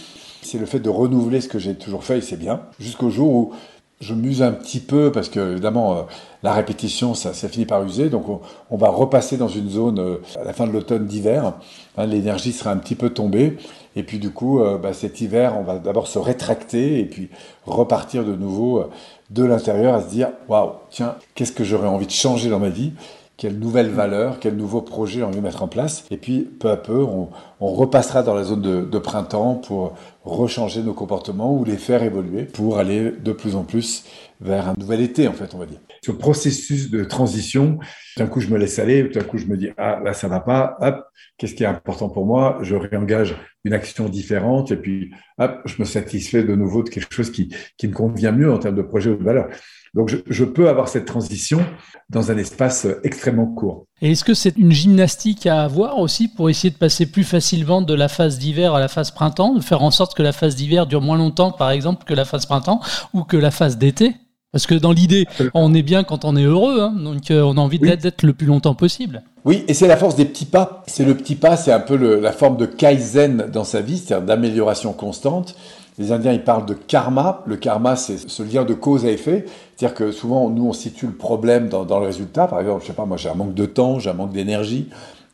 C'est 0.42 0.58
le 0.58 0.66
fait 0.66 0.80
de 0.80 0.90
renouveler 0.90 1.40
ce 1.40 1.48
que 1.48 1.58
j'ai 1.58 1.76
toujours 1.76 2.04
fait 2.04 2.18
et 2.18 2.22
c'est 2.22 2.38
bien. 2.38 2.62
Jusqu'au 2.80 3.10
jour 3.10 3.34
où 3.34 3.52
je 4.00 4.14
m'use 4.14 4.42
un 4.42 4.52
petit 4.52 4.80
peu 4.80 5.12
parce 5.12 5.28
que 5.28 5.52
évidemment 5.52 5.94
euh, 5.94 6.02
la 6.42 6.54
répétition 6.54 7.14
ça, 7.14 7.34
finit 7.34 7.66
par 7.66 7.84
user. 7.84 8.10
Donc 8.10 8.26
on, 8.70 8.78
va 8.78 8.90
repasser 8.90 9.38
dans 9.38 9.48
une 9.48 9.70
zone 9.70 10.00
euh, 10.00 10.22
à 10.40 10.44
la 10.44 10.54
fin 10.54 10.68
de 10.68 10.72
l'automne 10.72 11.06
d'hiver. 11.06 11.54
Hein, 11.98 12.06
l'énergie 12.06 12.54
sera 12.54 12.72
un 12.72 12.78
petit 12.78 12.96
peu 12.96 13.10
tombée. 13.10 13.58
Et 13.96 14.04
puis 14.04 14.20
du 14.20 14.32
coup 14.32 14.62
euh, 14.62 14.78
bah, 14.78 14.94
cet 14.94 15.20
hiver 15.20 15.56
on 15.60 15.64
va 15.64 15.80
d'abord 15.80 16.08
se 16.08 16.18
rétracter 16.18 17.00
et 17.00 17.06
puis 17.06 17.30
repartir 17.66 18.24
de 18.24 18.36
nouveau 18.36 18.86
de 19.32 19.44
l'intérieur 19.44 19.96
à 19.96 20.02
se 20.02 20.10
dire 20.10 20.30
waouh 20.48 20.72
tiens 20.90 21.16
qu'est-ce 21.36 21.52
que 21.52 21.64
j'aurais 21.64 21.88
envie 21.88 22.08
de 22.08 22.12
changer 22.12 22.50
dans 22.50 22.60
ma 22.60 22.70
vie? 22.70 22.94
Quelle 23.40 23.58
nouvelle 23.58 23.90
valeur, 23.90 24.40
quel 24.42 24.58
nouveau 24.58 24.82
projet 24.82 25.24
on 25.24 25.32
veut 25.32 25.40
mettre 25.40 25.64
en 25.64 25.70
place. 25.70 26.04
Et 26.12 26.18
puis, 26.18 26.42
peu 26.42 26.70
à 26.70 26.76
peu, 26.76 27.02
on, 27.02 27.30
repassera 27.62 28.22
dans 28.22 28.34
la 28.34 28.44
zone 28.44 28.62
de, 28.62 29.00
printemps 29.00 29.56
pour 29.56 29.94
rechanger 30.26 30.84
nos 30.84 30.94
comportements 30.94 31.56
ou 31.56 31.64
les 31.64 31.78
faire 31.78 32.04
évoluer 32.04 32.44
pour 32.44 32.80
aller 32.80 33.12
de 33.12 33.32
plus 33.32 33.56
en 33.56 33.64
plus 33.64 34.04
vers 34.42 34.68
un 34.68 34.74
nouvel 34.78 35.00
été, 35.00 35.28
en 35.30 35.34
fait, 35.34 35.56
on 35.56 35.58
va 35.58 35.66
dire. 35.66 35.80
Ce 36.04 36.12
processus 36.12 36.90
de 36.90 37.04
transition, 37.04 37.80
d'un 38.18 38.28
coup, 38.28 38.40
je 38.40 38.50
me 38.50 38.58
laisse 38.58 38.80
aller, 38.80 39.04
d'un 39.04 39.24
coup, 39.24 39.38
je 39.38 39.46
me 39.46 39.58
dis, 39.58 39.70
ah, 39.78 40.00
là, 40.04 40.14
ça 40.14 40.28
va 40.28 40.40
pas, 40.40 40.78
hop, 40.82 41.06
qu'est-ce 41.38 41.56
qui 41.56 41.64
est 41.64 41.68
important 41.68 42.10
pour 42.10 42.26
moi? 42.26 42.60
Je 42.62 42.76
réengage 42.76 43.36
une 43.64 43.74
action 43.74 44.08
différente 44.10 44.72
et 44.72 44.78
puis, 44.78 45.12
hop, 45.38 45.62
je 45.66 45.76
me 45.80 45.86
satisfais 45.86 46.44
de 46.44 46.56
nouveau 46.56 46.84
de 46.84 46.90
quelque 46.90 47.14
chose 47.14 47.32
qui, 47.32 47.54
qui 47.78 47.88
me 47.88 47.94
convient 47.94 48.32
mieux 48.32 48.52
en 48.52 48.60
termes 48.60 48.76
de 48.76 48.82
projet 48.82 49.10
ou 49.10 49.18
de 49.18 49.24
valeur. 49.24 49.50
Donc, 49.96 50.16
je, 50.28 50.44
peux 50.44 50.70
avoir 50.70 50.88
cette 50.88 51.06
transition 51.06 51.66
dans 52.10 52.32
un 52.32 52.38
espace 52.38 52.88
extrêmement 53.04 53.48
court. 53.48 53.86
Et 54.02 54.12
est-ce 54.12 54.24
que 54.24 54.36
c'est 54.36 54.56
une 54.58 54.72
gymnastique 54.72 55.48
à 55.48 55.64
avoir 55.64 55.98
aussi 55.98 56.28
pour 56.28 56.50
essayer 56.50 56.70
de 56.70 56.78
passer 56.78 57.08
plus 57.08 57.24
facilement 57.24 57.82
de 57.82 57.94
la 57.94 58.08
phase 58.08 58.38
d'hiver 58.38 58.76
à 58.76 58.80
la 58.80 58.88
phase 58.88 59.12
printemps, 59.12 59.56
de 59.56 59.62
faire 59.62 59.82
en 59.82 59.92
sorte 59.92 60.16
que 60.16 60.22
la 60.22 60.32
phase 60.32 60.56
d'hiver 60.56 60.86
dure 60.86 61.02
moins 61.02 61.18
longtemps, 61.18 61.52
par 61.52 61.72
exemple, 61.72 62.06
que 62.06 62.14
la 62.14 62.26
phase 62.26 62.46
printemps 62.46 62.82
ou 63.14 63.24
que 63.24 63.38
la 63.38 63.52
phase 63.52 63.78
d'été? 63.78 64.16
Parce 64.52 64.66
que 64.66 64.74
dans 64.74 64.92
l'idée, 64.92 65.28
on 65.54 65.76
est 65.76 65.84
bien 65.84 66.04
quand 66.04 66.26
on 66.26 66.36
est 66.36 66.44
heureux, 66.44 66.82
hein, 66.82 66.96
donc 66.98 67.30
euh, 67.30 67.44
on 67.44 67.58
a 67.58 67.62
envie 67.62 67.78
d'être 67.78 68.24
le 68.24 68.34
plus 68.34 68.48
longtemps 68.48 68.74
possible. 68.74 69.22
Oui, 69.46 69.64
et 69.68 69.76
c'est 69.76 69.88
la 69.88 69.96
force 69.96 70.16
des 70.16 70.26
petits 70.26 70.46
pas. 70.46 70.84
C'est 70.88 71.06
le 71.06 71.16
petit 71.16 71.36
pas, 71.36 71.56
c'est 71.56 71.72
un 71.72 71.80
peu 71.80 71.96
la 72.20 72.32
forme 72.32 72.58
de 72.58 72.66
kaizen 72.66 73.48
dans 73.54 73.64
sa 73.64 73.82
vie, 73.82 73.98
c'est-à-dire 74.00 74.26
d'amélioration 74.26 74.92
constante. 74.92 75.56
Les 76.00 76.12
Indiens, 76.12 76.34
ils 76.34 76.44
parlent 76.44 76.66
de 76.66 76.74
karma. 76.74 77.44
Le 77.46 77.58
karma, 77.58 77.96
c'est 77.96 78.18
ce 78.18 78.42
lien 78.42 78.64
de 78.64 78.74
cause 78.74 79.06
à 79.06 79.12
effet. 79.12 79.46
C'est-à-dire 79.76 79.96
que 79.96 80.12
souvent, 80.12 80.50
nous, 80.50 80.66
on 80.66 80.74
situe 80.74 81.06
le 81.06 81.14
problème 81.14 81.70
dans, 81.70 81.86
dans 81.86 82.00
le 82.00 82.08
résultat. 82.08 82.48
Par 82.48 82.60
exemple, 82.60 82.82
je 82.82 82.88
sais 82.88 82.94
pas, 82.94 83.06
moi, 83.06 83.18
j'ai 83.18 83.30
un 83.30 83.36
manque 83.36 83.54
de 83.54 83.66
temps, 83.66 84.00
j'ai 84.00 84.10
un 84.10 84.14
manque 84.14 84.32
d'énergie, 84.32 84.90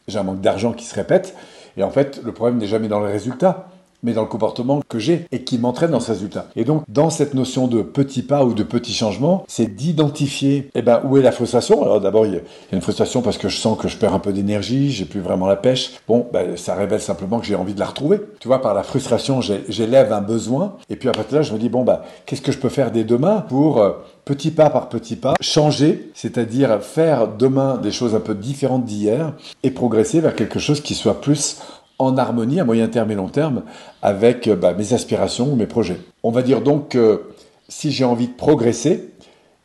j'ai 0.10 0.20
un 0.20 0.24
manque 0.24 0.42
d'argent 0.42 0.74
qui 0.74 0.84
se 0.84 0.96
répète. 0.96 1.36
Et 1.78 1.84
en 1.84 1.90
fait, 1.90 2.20
le 2.24 2.34
problème 2.34 2.58
n'est 2.58 2.68
jamais 2.68 2.90
dans 2.90 3.00
le 3.00 3.08
résultat 3.08 3.70
mais 4.06 4.14
dans 4.14 4.22
le 4.22 4.28
comportement 4.28 4.82
que 4.88 5.00
j'ai 5.00 5.26
et 5.32 5.44
qui 5.44 5.58
m'entraîne 5.58 5.92
dans 5.92 6.00
ce 6.00 6.12
résultat. 6.12 6.48
Et 6.56 6.64
donc, 6.64 6.84
dans 6.88 7.10
cette 7.10 7.34
notion 7.34 7.68
de 7.68 7.82
petits 7.82 8.22
pas 8.22 8.46
ou 8.46 8.54
de 8.54 8.64
petits 8.64 8.94
changements, 8.94 9.44
c'est 9.48 9.76
d'identifier 9.76 10.70
eh 10.76 10.82
ben, 10.82 11.02
où 11.04 11.18
est 11.18 11.22
la 11.22 11.32
frustration. 11.32 11.82
Alors 11.84 12.00
d'abord, 12.00 12.26
il 12.26 12.34
y 12.34 12.38
a 12.38 12.42
une 12.72 12.82
frustration 12.82 13.22
parce 13.22 13.38
que 13.38 13.50
je 13.50 13.58
sens 13.58 13.78
que 13.78 13.88
je 13.88 13.98
perds 13.98 14.14
un 14.14 14.20
peu 14.20 14.32
d'énergie, 14.32 14.92
j'ai 14.92 15.06
plus 15.06 15.20
vraiment 15.20 15.48
la 15.48 15.56
pêche. 15.56 15.94
Bon, 16.08 16.28
ben, 16.32 16.56
ça 16.56 16.76
révèle 16.76 17.02
simplement 17.02 17.40
que 17.40 17.46
j'ai 17.46 17.56
envie 17.56 17.74
de 17.74 17.80
la 17.80 17.88
retrouver. 17.88 18.22
Tu 18.40 18.48
vois, 18.48 18.62
par 18.62 18.74
la 18.74 18.84
frustration, 18.84 19.42
j'élève 19.42 20.14
un 20.14 20.22
besoin. 20.22 20.76
Et 20.90 20.96
puis 20.96 21.10
après 21.10 21.26
là, 21.32 21.42
je 21.42 21.54
me 21.54 21.58
dis, 21.58 21.70
bon, 21.70 21.84
bah, 21.84 22.04
qu'est-ce 22.26 22.42
que 22.42 22.52
je 22.52 22.60
peux 22.60 22.70
faire 22.70 22.92
dès 22.92 23.04
demain 23.04 23.44
pour... 23.50 23.82
Euh, 23.82 23.92
petit 24.26 24.50
pas 24.50 24.72
par 24.72 24.90
petit 24.90 25.16
pas, 25.16 25.36
changer, 25.40 26.10
c'est-à-dire 26.16 26.82
faire 26.82 27.28
demain 27.28 27.78
des 27.78 27.92
choses 27.92 28.16
un 28.16 28.20
peu 28.20 28.34
différentes 28.34 28.84
d'hier 28.84 29.34
et 29.62 29.70
progresser 29.70 30.20
vers 30.20 30.36
quelque 30.36 30.58
chose 30.58 30.82
qui 30.82 30.96
soit 30.96 31.22
plus 31.22 31.62
en 32.00 32.18
harmonie 32.18 32.60
à 32.60 32.66
moyen 32.66 32.88
terme 32.88 33.12
et 33.12 33.16
long 33.16 33.30
terme 33.30 33.64
avec 34.02 34.48
euh, 34.48 34.56
bah, 34.56 34.74
mes 34.74 34.94
aspirations 34.94 35.52
ou 35.52 35.56
mes 35.56 35.68
projets. 35.68 36.00
On 36.24 36.32
va 36.32 36.42
dire 36.42 36.62
donc 36.62 36.90
que 36.90 37.24
si 37.70 37.92
j'ai 37.92 38.04
envie 38.04 38.28
de 38.28 38.34
progresser, 38.34 39.10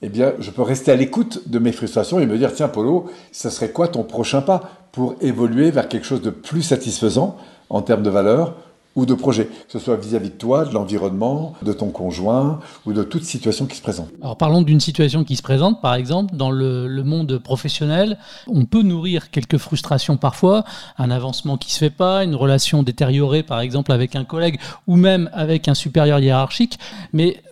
eh 0.02 0.08
bien, 0.08 0.32
je 0.38 0.50
peux 0.50 0.62
rester 0.62 0.92
à 0.92 0.96
l'écoute 0.96 1.49
de 1.49 1.58
mes 1.58 1.72
frustrations 1.72 2.20
et 2.20 2.26
me 2.26 2.38
dire, 2.38 2.54
tiens, 2.54 2.68
Polo, 2.68 3.10
ce 3.32 3.50
serait 3.50 3.70
quoi 3.70 3.88
ton 3.88 4.02
prochain 4.02 4.40
pas 4.40 4.70
pour 4.92 5.14
évoluer 5.20 5.70
vers 5.70 5.88
quelque 5.88 6.06
chose 6.06 6.22
de 6.22 6.30
plus 6.30 6.62
satisfaisant 6.62 7.37
en 7.68 7.82
termes 7.82 8.02
de 8.02 8.10
valeurs 8.10 8.54
ou 8.97 9.06
de 9.06 9.14
projets, 9.14 9.47
que 9.47 9.73
ce 9.73 9.78
soit 9.78 9.97
vis-à-vis 9.97 10.30
de 10.30 10.35
toi, 10.35 10.64
de 10.64 10.75
l'environnement, 10.75 11.54
de 11.62 11.73
ton 11.73 11.90
conjoint 11.90 12.59
ou 12.87 12.92
de 12.92 13.02
toute 13.02 13.25
situation 13.25 13.66
qui 13.66 13.76
se 13.76 13.82
présente. 13.82 14.09
Alors 14.20 14.37
parlons 14.37 14.62
d'une 14.62 14.80
situation 14.80 15.23
qui 15.23 15.37
se 15.37 15.42
présente, 15.42 15.80
par 15.80 15.94
exemple, 15.94 16.35
dans 16.35 16.50
le, 16.50 16.88
le, 16.88 17.04
monde 17.04 17.38
professionnel. 17.38 18.18
On 18.49 18.64
peut 18.64 18.82
nourrir 18.82 19.30
quelques 19.30 19.59
frustrations 19.59 20.16
parfois, 20.16 20.64
un 20.99 21.11
avancement 21.11 21.56
qui 21.56 21.73
se 21.73 21.78
fait 21.78 21.90
pas, 21.90 22.25
une 22.25 22.35
relation 22.35 22.82
détériorée, 22.82 23.42
par 23.42 23.61
exemple, 23.61 23.92
avec 23.92 24.16
un 24.16 24.25
collègue 24.25 24.59
ou 24.87 24.97
même 24.97 25.30
avec 25.32 25.68
un 25.68 25.75
supérieur 25.75 26.18
hiérarchique. 26.18 26.78
Mais 27.12 27.42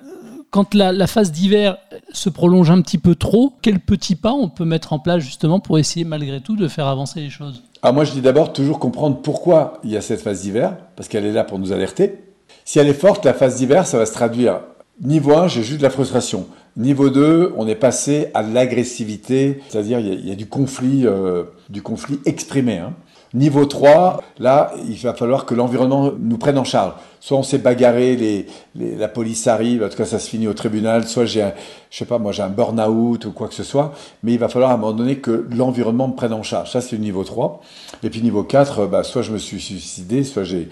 quand 0.51 0.75
la, 0.75 1.07
phase 1.07 1.33
d'hiver 1.33 1.79
se 2.13 2.29
prolonge 2.29 2.71
un 2.71 2.81
petit 2.81 2.99
peu 2.99 3.15
trop, 3.15 3.53
quels 3.63 3.81
petits 3.81 4.17
pas 4.17 4.33
on 4.33 4.49
peut 4.49 4.65
mettre 4.65 4.93
en 4.93 4.99
place 4.99 5.23
justement 5.23 5.61
pour 5.61 5.79
essayer 5.79 6.05
malgré 6.05 6.41
tout 6.41 6.57
de 6.57 6.69
faire 6.69 6.87
avancer 6.87 7.21
les 7.21 7.31
choses? 7.31 7.63
Ah, 7.83 7.93
Moi 7.93 8.05
je 8.05 8.13
dis 8.13 8.21
d'abord 8.21 8.53
toujours 8.53 8.79
comprendre 8.79 9.19
pourquoi 9.23 9.79
il 9.85 9.91
y 9.91 9.97
a 9.97 10.01
cette 10.01 10.21
phase 10.21 10.43
d'hiver, 10.43 10.77
parce 10.97 11.09
qu'elle 11.09 11.27
est 11.27 11.33
là 11.33 11.45
pour 11.45 11.59
nous 11.59 11.73
alerter. 11.73 12.25
Si 12.65 12.79
elle 12.79 12.89
est 12.89 12.95
forte, 12.95 13.25
la 13.25 13.35
phase 13.35 13.57
d'hiver, 13.57 13.87
ça 13.87 13.99
va 13.99 14.07
se 14.07 14.13
traduire. 14.13 14.61
Niveau 15.01 15.35
1, 15.35 15.49
j'ai 15.49 15.63
juste 15.63 15.79
de 15.79 15.85
la 15.85 15.91
frustration. 15.91 16.47
Niveau 16.77 17.11
2, 17.11 17.55
on 17.57 17.67
est 17.67 17.75
passé 17.75 18.29
à 18.35 18.43
l'agressivité, 18.43 19.61
c'est-à-dire 19.69 20.01
il 20.01 20.27
y, 20.27 20.33
a 20.33 20.35
du 20.35 20.47
conflit, 20.47 21.07
euh, 21.07 21.45
du 21.71 21.83
conflit 21.83 22.21
exprimé. 22.25 22.79
Hein. 22.79 22.95
Niveau 23.35 23.67
3, 23.67 24.23
là, 24.39 24.73
il 24.89 24.97
va 24.97 25.13
falloir 25.13 25.45
que 25.45 25.55
l'environnement 25.55 26.13
nous 26.19 26.39
prenne 26.39 26.57
en 26.57 26.65
charge. 26.65 26.95
Soit 27.21 27.37
on 27.37 27.43
s'est 27.43 27.59
bagarré, 27.59 28.47
la 28.75 29.09
police 29.09 29.47
arrive, 29.49 29.83
en 29.83 29.89
tout 29.89 29.97
cas 29.97 30.05
ça 30.05 30.19
se 30.19 30.31
finit 30.31 30.47
au 30.47 30.55
tribunal, 30.55 31.07
soit 31.07 31.27
j'ai 31.27 31.43
un, 31.43 31.53
je 31.91 31.99
sais 31.99 32.05
pas, 32.05 32.19
moi 32.19 32.33
j'ai 32.33 32.43
un 32.43 32.49
burn-out 32.49 33.25
ou 33.25 33.33
quoi 33.33 33.49
que 33.49 33.55
ce 33.55 33.65
soit, 33.65 33.93
mais 34.23 34.33
il 34.33 34.39
va 34.39 34.49
falloir 34.49 34.71
à 34.71 34.75
un 34.75 34.77
moment 34.77 34.93
donné 34.93 35.17
que 35.17 35.47
l'environnement 35.51 36.09
me 36.09 36.15
prenne 36.15 36.33
en 36.33 36.43
charge. 36.45 36.71
Ça 36.71 36.81
c'est 36.81 36.97
le 36.97 37.03
niveau 37.03 37.25
3. 37.25 37.61
Et 38.05 38.11
puis 38.11 38.23
niveau 38.23 38.45
4, 38.45 38.87
bah, 38.87 39.03
soit 39.03 39.23
je 39.23 39.33
me 39.33 39.39
suis 39.39 39.61
suicidé, 39.61 40.23
soit 40.23 40.45
j'ai, 40.45 40.69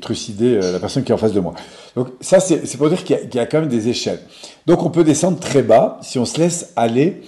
trucidé 0.00 0.58
euh, 0.62 0.72
la 0.72 0.78
personne 0.78 1.02
qui 1.02 1.12
est 1.12 1.14
en 1.14 1.18
face 1.18 1.32
de 1.32 1.40
moi. 1.40 1.54
Donc 1.96 2.08
ça 2.20 2.40
c'est, 2.40 2.76
pour 2.76 2.90
dire 2.90 3.02
qu'il 3.02 3.18
y, 3.34 3.38
a, 3.38 3.46
quand 3.46 3.60
même 3.60 3.68
des 3.68 3.88
échelles. 3.88 4.20
Donc 4.66 4.82
on 4.82 4.90
peut 4.90 5.04
descendre 5.04 5.40
très 5.40 5.62
bas 5.62 5.98
si 6.02 6.18
on 6.18 6.26
se 6.26 6.38
laisse 6.38 6.72
aller 6.76 7.22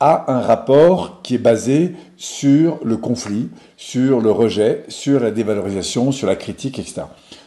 à 0.00 0.32
un 0.32 0.40
rapport 0.40 1.22
qui 1.22 1.34
est 1.34 1.38
basé 1.38 1.94
sur 2.16 2.78
le 2.84 2.96
conflit, 2.96 3.48
sur 3.76 4.20
le 4.20 4.30
rejet, 4.30 4.84
sur 4.88 5.20
la 5.20 5.30
dévalorisation, 5.30 6.12
sur 6.12 6.26
la 6.26 6.36
critique, 6.36 6.78
etc. 6.78 7.02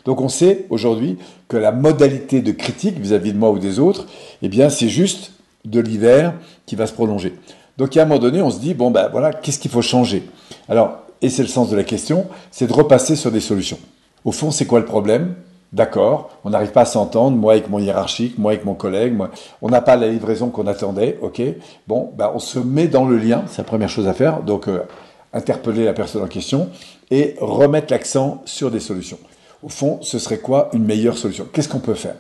Donc 0.06 0.22
on 0.22 0.30
sait 0.30 0.66
aujourd'hui 0.70 1.18
que 1.48 1.58
la 1.58 1.72
modalité 1.72 2.42
de 2.42 2.52
critique 2.52 3.00
vis-à-vis 3.00 3.34
de 3.34 3.38
moi 3.38 3.52
ou 3.52 3.60
des 3.60 3.80
autres, 3.80 4.08
eh 4.42 4.50
bien 4.50 4.70
c'est 4.70 4.90
juste 4.90 5.34
de 5.64 5.80
l'hiver 5.80 6.34
qui 6.66 6.76
va 6.76 6.88
se 6.88 6.94
prolonger. 6.94 7.34
Donc 7.78 7.96
à 7.96 8.02
un 8.02 8.06
moment 8.06 8.20
donné, 8.20 8.42
on 8.42 8.50
se 8.50 8.60
dit, 8.60 8.74
bon 8.74 8.92
ben 8.92 9.08
voilà, 9.10 9.32
qu'est-ce 9.32 9.60
qu'il 9.60 9.72
faut 9.72 9.82
changer? 9.82 10.24
Alors, 10.68 11.00
et 11.22 11.30
c'est 11.30 11.44
le 11.44 11.48
sens 11.48 11.70
de 11.70 11.76
la 11.76 11.84
question, 11.84 12.28
c'est 12.50 12.68
de 12.68 12.74
repasser 12.74 13.16
sur 13.16 13.32
des 13.32 13.40
solutions. 13.40 13.80
Au 14.26 14.32
fond, 14.32 14.52
c'est 14.52 14.66
quoi 14.66 14.80
le 14.80 14.86
problème? 14.86 15.36
D'accord, 15.74 16.32
on 16.44 16.50
n'arrive 16.50 16.72
pas 16.72 16.82
à 16.82 16.86
s'entendre, 16.86 17.38
moi 17.38 17.54
avec 17.54 17.70
mon 17.70 17.80
hiérarchique, 17.80 18.38
moi 18.38 18.52
avec 18.52 18.66
mon 18.66 18.74
collègue, 18.74 19.16
moi, 19.16 19.32
on 19.62 19.70
n'a 19.70 19.80
pas 19.80 19.96
la 19.96 20.10
livraison 20.10 20.50
qu'on 20.50 20.68
attendait, 20.68 21.18
ok 21.22 21.42
Bon, 21.88 22.12
ben 22.18 22.30
on 22.34 22.40
se 22.40 22.60
met 22.60 22.88
dans 22.88 23.06
le 23.06 23.18
lien, 23.18 23.44
c'est 23.48 23.60
la 23.60 23.64
première 23.64 23.88
chose 23.88 24.08
à 24.08 24.14
faire, 24.14 24.44
donc 24.44 24.68
euh, 24.68 24.82
interpeller 25.32 25.86
la 25.86 25.94
personne 25.94 26.24
en 26.24 26.28
question 26.28 26.70
et 27.10 27.36
remettre 27.40 27.94
l'accent 27.94 28.42
sur 28.44 28.70
des 28.70 28.82
solutions. 28.82 29.20
Au 29.64 29.70
fond, 29.70 30.00
ce 30.02 30.20
serait 30.20 30.40
quoi 30.40 30.70
une 30.74 30.84
meilleure 30.84 31.18
solution? 31.18 31.48
Qu'est-ce 31.54 31.70
qu'on 31.70 31.80
peut 31.80 31.94
faire? 31.94 32.16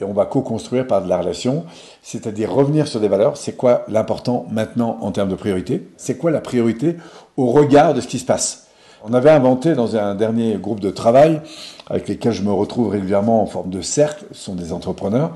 Et 0.00 0.04
on 0.04 0.12
va 0.12 0.26
co-construire 0.26 0.86
par 0.86 1.02
de 1.02 1.08
la 1.08 1.18
relation, 1.18 1.64
c'est-à-dire 2.02 2.52
revenir 2.52 2.88
sur 2.88 2.98
des 2.98 3.06
valeurs. 3.06 3.36
C'est 3.36 3.56
quoi 3.56 3.84
l'important 3.88 4.46
maintenant 4.50 4.98
en 5.00 5.12
termes 5.12 5.28
de 5.28 5.36
priorité? 5.36 5.88
C'est 5.96 6.18
quoi 6.18 6.32
la 6.32 6.40
priorité 6.40 6.96
au 7.36 7.46
regard 7.46 7.94
de 7.94 8.00
ce 8.00 8.08
qui 8.08 8.18
se 8.18 8.24
passe? 8.24 8.69
On 9.02 9.14
avait 9.14 9.30
inventé 9.30 9.74
dans 9.74 9.96
un 9.96 10.14
dernier 10.14 10.56
groupe 10.56 10.80
de 10.80 10.90
travail, 10.90 11.40
avec 11.88 12.08
lesquels 12.08 12.32
je 12.32 12.42
me 12.42 12.52
retrouve 12.52 12.90
régulièrement 12.90 13.42
en 13.42 13.46
forme 13.46 13.70
de 13.70 13.80
cercle, 13.80 14.24
ce 14.32 14.44
sont 14.44 14.54
des 14.54 14.72
entrepreneurs. 14.72 15.34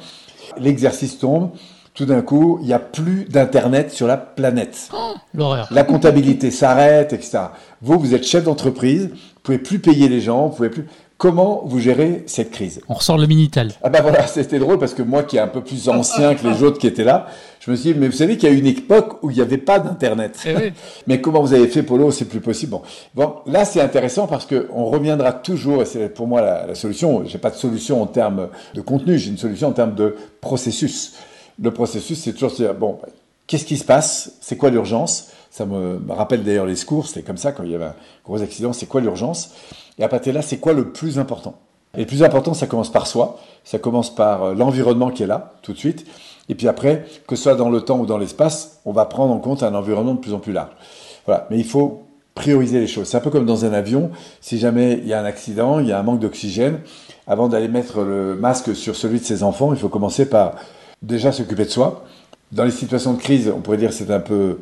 L'exercice 0.59 1.19
tombe, 1.19 1.51
tout 1.95 2.05
d'un 2.05 2.23
coup, 2.23 2.59
il 2.61 2.67
n'y 2.67 2.73
a 2.73 2.79
plus 2.79 3.25
d'Internet 3.25 3.91
sur 3.91 4.07
la 4.07 4.17
planète. 4.17 4.91
Oh, 4.93 5.15
l'horreur. 5.33 5.69
La 5.71 5.85
comptabilité 5.85 6.51
s'arrête, 6.51 7.13
etc. 7.13 7.39
Vous, 7.81 7.99
vous 7.99 8.15
êtes 8.15 8.25
chef 8.25 8.45
d'entreprise, 8.45 9.11
vous 9.11 9.41
pouvez 9.43 9.59
plus 9.59 9.79
payer 9.79 10.09
les 10.09 10.21
gens, 10.21 10.49
vous 10.49 10.57
pouvez 10.57 10.71
plus. 10.71 10.87
Comment 11.17 11.63
vous 11.65 11.79
gérez 11.79 12.25
cette 12.27 12.51
crise? 12.51 12.81
On 12.89 12.95
ressort 12.95 13.19
le 13.19 13.27
Minitel. 13.27 13.71
Ah 13.83 13.89
ben 13.89 14.03
voilà, 14.03 14.27
c'était 14.27 14.59
drôle 14.59 14.79
parce 14.79 14.95
que 14.95 15.03
moi 15.03 15.23
qui 15.23 15.37
est 15.37 15.41
un 15.41 15.49
peu 15.49 15.61
plus 15.61 15.89
ancien 15.89 16.35
que 16.35 16.47
les 16.47 16.63
autres 16.63 16.79
qui 16.79 16.89
étaient 16.89 17.05
là, 17.05 17.27
je 17.61 17.71
me 17.71 17.77
suis 17.77 17.93
dit, 17.93 17.99
mais 17.99 18.09
vous 18.09 18.17
savez 18.17 18.37
qu'il 18.37 18.49
y 18.49 18.53
a 18.53 18.55
une 18.55 18.67
époque 18.67 19.23
où 19.23 19.31
il 19.31 19.37
n'y 19.37 19.43
avait 19.43 19.59
pas 19.59 19.79
d'Internet. 19.79 20.39
Eh 20.47 20.73
mais 21.07 21.21
comment 21.21 21.41
vous 21.41 21.55
avez 21.55 21.69
fait, 21.69 21.85
Polo? 21.85 22.11
C'est 22.11 22.25
plus 22.25 22.41
possible. 22.41 22.73
Bon, 22.73 22.83
bon 23.15 23.35
là 23.47 23.65
c'est 23.65 23.81
intéressant 23.81 24.27
parce 24.27 24.47
qu'on 24.47 24.85
reviendra 24.87 25.33
toujours, 25.33 25.83
et 25.83 25.85
c'est 25.85 26.09
pour 26.09 26.27
moi 26.27 26.43
la, 26.43 26.67
la 26.67 26.75
solution, 26.75 27.25
j'ai 27.25 27.39
pas 27.39 27.51
de 27.51 27.57
solution 27.57 28.03
en 28.03 28.07
termes 28.07 28.49
de 28.75 28.81
contenu, 28.81 29.17
j'ai 29.17 29.31
une 29.31 29.39
solution 29.39 29.69
en 29.69 29.73
termes 29.73 29.95
de 29.95 30.17
processus. 30.41 31.15
Le 31.63 31.71
processus, 31.71 32.19
c'est 32.19 32.33
toujours 32.33 32.51
se 32.51 32.63
dire, 32.63 32.75
bon, 32.75 32.99
qu'est-ce 33.47 33.65
qui 33.65 33.77
se 33.77 33.85
passe? 33.85 34.33
C'est 34.41 34.57
quoi 34.57 34.71
l'urgence? 34.71 35.29
Ça 35.55 35.67
me 35.67 36.01
rappelle 36.09 36.43
d'ailleurs 36.43 36.67
les 36.67 36.75
secours, 36.75 37.07
c'était 37.07 37.23
comme 37.23 37.37
ça 37.37 37.53
quand 37.53 37.63
il 37.63 37.71
y 37.71 37.77
avait 37.77 37.85
un 37.85 37.95
gros 38.25 38.43
accident, 38.43 38.73
c'est 38.73 38.87
quoi 38.87 39.01
l'urgence? 39.01 39.53
Et 40.01 40.03
à 40.03 40.09
partir 40.09 40.33
de 40.33 40.39
là, 40.39 40.43
c'est 40.43 40.57
quoi 40.57 40.73
le 40.73 40.91
plus 40.91 41.21
important? 41.21 41.55
Et 41.97 42.01
le 42.01 42.07
plus 42.07 42.25
important, 42.25 42.55
ça 42.55 42.67
commence 42.67 42.91
par 42.91 43.07
soi, 43.07 43.39
ça 43.63 43.79
commence 43.79 44.13
par 44.13 44.43
euh, 44.43 44.55
l'environnement 44.55 45.13
qui 45.13 45.23
est 45.23 45.29
là, 45.29 45.53
tout 45.63 45.73
de 45.73 45.79
suite. 45.79 46.07
Et 46.49 46.57
puis 46.57 46.67
après, 46.67 47.05
que 47.29 47.37
ce 47.37 47.45
soit 47.45 47.55
dans 47.55 47.71
le 47.71 47.83
temps 47.83 48.01
ou 48.01 48.05
dans 48.05 48.19
l'espace, 48.19 48.81
on 48.85 48.91
va 48.91 49.05
prendre 49.05 49.33
en 49.33 49.39
compte 49.39 49.63
un 49.63 49.77
environnement 49.77 50.15
de 50.15 50.19
plus 50.19 50.35
en 50.35 50.41
plus 50.41 50.53
large. 50.53 50.73
Voilà. 51.25 51.47
Mais 51.53 51.59
il 51.59 51.65
faut 51.65 52.03
prioriser 52.35 52.81
les 52.81 52.89
choses. 52.89 53.07
C'est 53.07 53.17
un 53.17 53.21
peu 53.21 53.31
comme 53.31 53.47
dans 53.47 53.65
un 53.65 53.73
avion. 53.73 54.11
Si 54.41 54.59
jamais 54.59 54.95
il 54.95 55.07
y 55.07 55.13
a 55.13 55.21
un 55.21 55.25
accident, 55.25 55.79
il 55.79 55.87
y 55.87 55.93
a 55.93 56.01
un 56.01 56.03
manque 56.03 56.19
d'oxygène, 56.19 56.81
avant 57.29 57.47
d'aller 57.47 57.69
mettre 57.69 58.01
le 58.01 58.35
masque 58.35 58.75
sur 58.75 58.97
celui 58.97 59.21
de 59.21 59.25
ses 59.25 59.45
enfants, 59.45 59.73
il 59.73 59.79
faut 59.79 59.89
commencer 59.89 60.29
par 60.29 60.57
déjà 61.01 61.31
s'occuper 61.31 61.65
de 61.65 61.71
soi. 61.71 62.03
Dans 62.51 62.65
les 62.65 62.73
situations 62.73 63.13
de 63.13 63.21
crise, 63.21 63.53
on 63.55 63.61
pourrait 63.61 63.77
dire 63.77 63.91
que 63.91 63.95
c'est 63.95 64.11
un 64.11 64.19
peu 64.19 64.59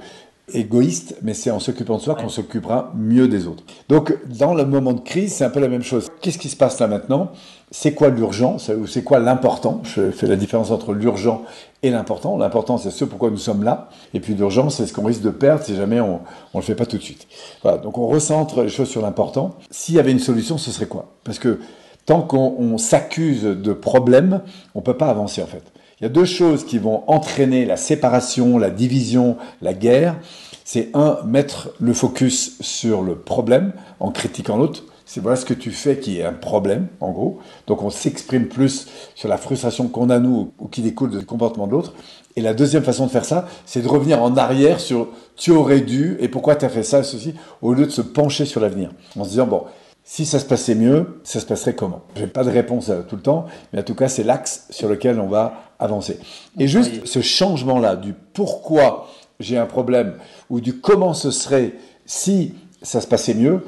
égoïste, 0.54 1.16
mais 1.22 1.34
c'est 1.34 1.50
en 1.50 1.58
s'occupant 1.58 1.96
de 1.96 2.02
soi 2.02 2.14
qu'on 2.14 2.28
s'occupera 2.28 2.92
mieux 2.96 3.28
des 3.28 3.46
autres. 3.46 3.64
Donc, 3.88 4.16
dans 4.26 4.54
le 4.54 4.64
moment 4.64 4.92
de 4.92 5.00
crise, 5.00 5.34
c'est 5.34 5.44
un 5.44 5.50
peu 5.50 5.60
la 5.60 5.68
même 5.68 5.82
chose. 5.82 6.08
Qu'est-ce 6.20 6.38
qui 6.38 6.48
se 6.48 6.56
passe 6.56 6.78
là 6.80 6.86
maintenant? 6.86 7.30
C'est 7.70 7.94
quoi 7.94 8.10
l'urgent? 8.10 8.56
Ou 8.78 8.86
c'est 8.86 9.02
quoi 9.02 9.18
l'important? 9.18 9.80
Je 9.84 10.10
fais 10.10 10.26
la 10.26 10.36
différence 10.36 10.70
entre 10.70 10.92
l'urgent 10.92 11.42
et 11.82 11.90
l'important. 11.90 12.36
L'important, 12.36 12.76
c'est 12.76 12.90
ce 12.90 13.04
pourquoi 13.04 13.30
nous 13.30 13.38
sommes 13.38 13.64
là. 13.64 13.88
Et 14.12 14.20
puis 14.20 14.34
l'urgent, 14.34 14.68
c'est 14.68 14.86
ce 14.86 14.92
qu'on 14.92 15.04
risque 15.04 15.22
de 15.22 15.30
perdre 15.30 15.64
si 15.64 15.74
jamais 15.74 16.00
on 16.00 16.20
ne 16.54 16.60
le 16.60 16.62
fait 16.62 16.74
pas 16.74 16.86
tout 16.86 16.98
de 16.98 17.02
suite. 17.02 17.26
Voilà, 17.62 17.78
donc 17.78 17.96
on 17.96 18.06
recentre 18.06 18.62
les 18.62 18.68
choses 18.68 18.88
sur 18.88 19.02
l'important. 19.02 19.56
S'il 19.70 19.94
y 19.94 19.98
avait 19.98 20.12
une 20.12 20.18
solution, 20.18 20.58
ce 20.58 20.70
serait 20.70 20.86
quoi? 20.86 21.06
Parce 21.24 21.38
que 21.38 21.60
tant 22.04 22.20
qu'on 22.20 22.76
s'accuse 22.78 23.44
de 23.44 23.72
problèmes, 23.72 24.42
on 24.74 24.80
ne 24.80 24.84
peut 24.84 24.96
pas 24.96 25.08
avancer 25.08 25.42
en 25.42 25.46
fait. 25.46 25.71
Il 26.02 26.06
y 26.06 26.08
a 26.08 26.08
deux 26.08 26.24
choses 26.24 26.66
qui 26.66 26.78
vont 26.78 27.04
entraîner 27.06 27.64
la 27.64 27.76
séparation, 27.76 28.58
la 28.58 28.70
division, 28.70 29.36
la 29.60 29.72
guerre. 29.72 30.16
C'est 30.64 30.90
un, 30.94 31.18
mettre 31.24 31.70
le 31.78 31.92
focus 31.92 32.60
sur 32.60 33.02
le 33.02 33.14
problème 33.14 33.72
en 34.00 34.10
critiquant 34.10 34.56
l'autre. 34.56 34.82
C'est 35.04 35.20
voilà 35.20 35.36
ce 35.36 35.44
que 35.44 35.54
tu 35.54 35.70
fais 35.70 36.00
qui 36.00 36.18
est 36.18 36.24
un 36.24 36.32
problème, 36.32 36.88
en 36.98 37.12
gros. 37.12 37.38
Donc 37.68 37.84
on 37.84 37.90
s'exprime 37.90 38.48
plus 38.48 38.88
sur 39.14 39.28
la 39.28 39.36
frustration 39.36 39.86
qu'on 39.86 40.10
a 40.10 40.18
nous 40.18 40.52
ou 40.58 40.66
qui 40.66 40.82
découle 40.82 41.16
du 41.16 41.24
comportement 41.24 41.68
de 41.68 41.72
l'autre. 41.72 41.94
Et 42.34 42.40
la 42.40 42.52
deuxième 42.52 42.82
façon 42.82 43.06
de 43.06 43.10
faire 43.12 43.24
ça, 43.24 43.46
c'est 43.64 43.82
de 43.82 43.86
revenir 43.86 44.20
en 44.24 44.36
arrière 44.36 44.80
sur 44.80 45.06
tu 45.36 45.52
aurais 45.52 45.82
dû 45.82 46.16
et 46.18 46.26
pourquoi 46.26 46.56
tu 46.56 46.64
as 46.64 46.68
fait 46.68 46.82
ça, 46.82 47.04
ceci, 47.04 47.34
au 47.60 47.74
lieu 47.74 47.86
de 47.86 47.92
se 47.92 48.02
pencher 48.02 48.44
sur 48.44 48.60
l'avenir. 48.60 48.90
En 49.16 49.22
se 49.22 49.28
disant, 49.28 49.46
bon, 49.46 49.66
si 50.04 50.26
ça 50.26 50.38
se 50.38 50.44
passait 50.44 50.74
mieux, 50.74 51.20
ça 51.24 51.40
se 51.40 51.46
passerait 51.46 51.74
comment? 51.74 52.02
Je 52.16 52.22
n'ai 52.22 52.26
pas 52.26 52.44
de 52.44 52.50
réponse 52.50 52.90
tout 53.08 53.16
le 53.16 53.22
temps, 53.22 53.46
mais 53.72 53.80
en 53.80 53.82
tout 53.82 53.94
cas, 53.94 54.08
c'est 54.08 54.24
l'axe 54.24 54.66
sur 54.70 54.88
lequel 54.88 55.20
on 55.20 55.28
va 55.28 55.62
avancer. 55.78 56.18
Et 56.58 56.68
juste 56.68 57.06
ce 57.06 57.20
changement-là 57.20 57.96
du 57.96 58.12
pourquoi 58.12 59.08
j'ai 59.40 59.58
un 59.58 59.66
problème 59.66 60.14
ou 60.50 60.60
du 60.60 60.78
comment 60.78 61.14
ce 61.14 61.30
serait 61.30 61.74
si 62.06 62.54
ça 62.82 63.00
se 63.00 63.06
passait 63.06 63.34
mieux, 63.34 63.64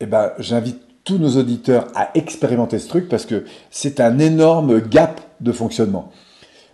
eh 0.00 0.06
ben, 0.06 0.32
j'invite 0.38 0.80
tous 1.04 1.18
nos 1.18 1.36
auditeurs 1.38 1.88
à 1.94 2.10
expérimenter 2.14 2.78
ce 2.78 2.88
truc 2.88 3.08
parce 3.08 3.24
que 3.24 3.44
c'est 3.70 4.00
un 4.00 4.18
énorme 4.18 4.80
gap 4.80 5.20
de 5.40 5.52
fonctionnement. 5.52 6.10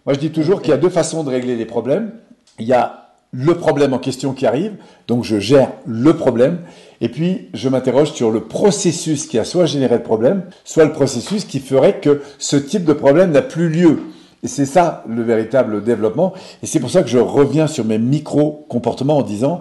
Moi, 0.05 0.15
je 0.15 0.21
dis 0.21 0.31
toujours 0.31 0.63
qu'il 0.63 0.71
y 0.71 0.75
a 0.75 0.79
deux 0.79 0.91
façons 0.91 1.25
de 1.25 1.31
régler 1.31 1.57
les 1.57 1.65
problèmes. 1.65 2.13
Il 2.59 2.67
y 2.67 2.73
a 2.73 3.06
le 3.38 3.55
problème 3.55 3.93
en 3.93 3.99
question 3.99 4.33
qui 4.33 4.47
arrive, 4.47 4.76
donc 5.09 5.23
je 5.23 5.38
gère 5.38 5.71
le 5.85 6.16
problème, 6.16 6.61
et 7.02 7.11
puis 7.11 7.49
je 7.52 7.69
m'interroge 7.69 8.12
sur 8.12 8.31
le 8.31 8.40
processus 8.40 9.26
qui 9.26 9.38
a 9.38 9.45
soit 9.45 9.66
généré 9.66 9.97
le 9.97 10.02
problème, 10.02 10.45
soit 10.64 10.87
le 10.87 10.93
processus 10.93 11.45
qui 11.45 11.61
ferait 11.61 12.00
que 12.00 12.23
ce 12.38 12.57
type 12.57 12.85
de 12.85 12.95
problème 12.95 13.33
n'a 13.33 13.43
plus 13.43 13.69
lieu. 13.69 13.99
Et 14.43 14.49
c'est 14.49 14.64
ça 14.64 15.05
le 15.07 15.23
véritable 15.23 15.85
développement, 15.85 16.33
et 16.62 16.66
c'est 16.66 16.81
pour 16.81 16.88
ça 16.88 17.02
que 17.02 17.09
je 17.09 17.19
reviens 17.19 17.66
sur 17.66 17.85
mes 17.85 17.99
micro-comportements 17.99 19.19
en 19.19 19.23
disant, 19.23 19.61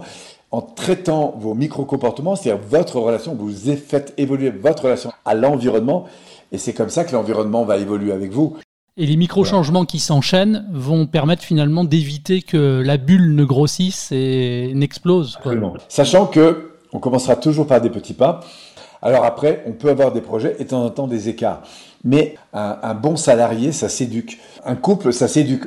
en 0.52 0.62
traitant 0.62 1.36
vos 1.38 1.54
micro-comportements, 1.54 2.38
c'est-à-dire 2.38 2.64
votre 2.70 2.98
relation, 3.02 3.36
vous 3.38 3.52
faites 3.76 4.14
évoluer 4.18 4.52
votre 4.52 4.84
relation 4.84 5.12
à 5.26 5.34
l'environnement, 5.34 6.06
et 6.54 6.58
c'est 6.58 6.72
comme 6.72 6.90
ça 6.90 7.04
que 7.04 7.12
l'environnement 7.12 7.66
va 7.66 7.78
évoluer 7.78 8.14
avec 8.14 8.32
vous. 8.32 8.56
Et 8.98 9.06
les 9.06 9.18
micro-changements 9.18 9.84
qui 9.84 10.00
s'enchaînent 10.00 10.66
vont 10.72 11.06
permettre 11.06 11.44
finalement 11.44 11.84
d'éviter 11.84 12.42
que 12.42 12.82
la 12.82 12.96
bulle 12.96 13.36
ne 13.36 13.44
grossisse 13.44 14.10
et 14.14 14.72
n'explose. 14.74 15.38
Sachant 15.90 16.28
que 16.28 16.72
on 16.94 17.00
commencera 17.00 17.36
toujours 17.36 17.68
par 17.68 17.82
des 17.82 17.90
petits 17.90 18.14
pas. 18.14 18.40
Alors 19.02 19.26
après, 19.26 19.64
on 19.68 19.74
peut 19.74 19.90
avoir 19.90 20.14
des 20.14 20.22
projets 20.22 20.56
et 20.60 20.64
de 20.64 20.70
temps 20.70 20.86
en 20.86 20.90
temps 20.92 21.08
des 21.08 21.28
écarts. 21.28 21.62
Mais 22.06 22.36
un, 22.54 22.94
bon 22.94 23.18
salarié, 23.18 23.74
ça 23.74 23.90
s'éduque. 23.90 24.40
Un 24.64 24.76
couple, 24.76 25.12
ça 25.12 25.28
s'éduque. 25.28 25.64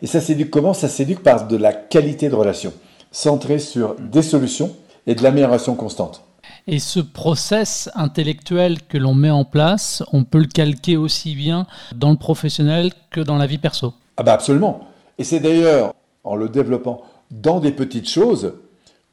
et 0.00 0.06
ça 0.06 0.20
s'éduque 0.20 0.50
comment? 0.50 0.72
Ça 0.72 0.86
s'éduque 0.86 1.24
par 1.24 1.48
de 1.48 1.56
la 1.56 1.72
qualité 1.72 2.28
de 2.28 2.36
relation, 2.36 2.72
centrée 3.10 3.58
sur 3.58 3.96
des 3.96 4.22
solutions 4.22 4.70
et 5.08 5.16
de 5.16 5.22
l'amélioration 5.24 5.74
constante. 5.74 6.27
Et 6.70 6.80
ce 6.80 7.00
process 7.00 7.88
intellectuel 7.94 8.82
que 8.82 8.98
l'on 8.98 9.14
met 9.14 9.30
en 9.30 9.46
place, 9.46 10.02
on 10.12 10.24
peut 10.24 10.38
le 10.38 10.44
calquer 10.44 10.98
aussi 10.98 11.34
bien 11.34 11.66
dans 11.96 12.10
le 12.10 12.18
professionnel 12.18 12.92
que 13.10 13.22
dans 13.22 13.38
la 13.38 13.46
vie 13.46 13.56
perso. 13.56 13.94
Ah 14.18 14.22
bah 14.22 14.34
absolument. 14.34 14.80
Et 15.16 15.24
c'est 15.24 15.40
d'ailleurs 15.40 15.94
en 16.24 16.36
le 16.36 16.50
développant 16.50 17.00
dans 17.30 17.58
des 17.58 17.72
petites 17.72 18.08
choses 18.08 18.52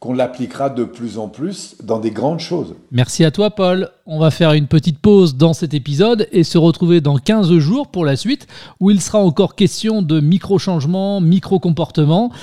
qu'on 0.01 0.13
l'appliquera 0.13 0.69
de 0.69 0.83
plus 0.83 1.17
en 1.17 1.29
plus 1.29 1.77
dans 1.81 1.99
des 1.99 2.11
grandes 2.11 2.41
choses. 2.41 2.75
Merci 2.91 3.23
à 3.23 3.31
toi 3.31 3.51
Paul. 3.51 3.89
On 4.05 4.19
va 4.19 4.31
faire 4.31 4.51
une 4.51 4.67
petite 4.67 4.99
pause 4.99 5.37
dans 5.37 5.53
cet 5.53 5.73
épisode 5.73 6.27
et 6.33 6.43
se 6.43 6.57
retrouver 6.57 6.99
dans 6.99 7.15
15 7.15 7.57
jours 7.59 7.87
pour 7.87 8.03
la 8.03 8.17
suite 8.17 8.47
où 8.81 8.91
il 8.91 8.99
sera 8.99 9.19
encore 9.19 9.55
question 9.55 10.01
de 10.01 10.19
micro-changements, 10.19 11.21
micro-comportements. 11.21 12.33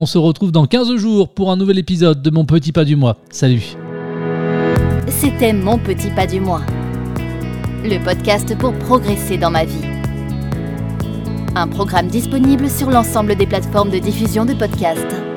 On 0.00 0.06
se 0.06 0.16
retrouve 0.16 0.50
dans 0.50 0.64
15 0.64 0.96
jours 0.96 1.28
pour 1.28 1.52
un 1.52 1.56
nouvel 1.56 1.78
épisode 1.78 2.22
de 2.22 2.30
Mon 2.30 2.46
Petit 2.46 2.72
Pas 2.72 2.86
du 2.86 2.96
Mois. 2.96 3.18
Salut 3.28 3.76
c'était 5.22 5.52
Mon 5.52 5.78
Petit 5.78 6.10
Pas 6.10 6.26
du 6.26 6.40
Mois, 6.40 6.62
le 7.84 8.04
podcast 8.04 8.58
pour 8.58 8.72
progresser 8.74 9.38
dans 9.38 9.52
ma 9.52 9.64
vie. 9.64 9.84
Un 11.54 11.68
programme 11.68 12.08
disponible 12.08 12.68
sur 12.68 12.90
l'ensemble 12.90 13.36
des 13.36 13.46
plateformes 13.46 13.90
de 13.90 14.00
diffusion 14.00 14.44
de 14.44 14.52
podcasts. 14.52 15.31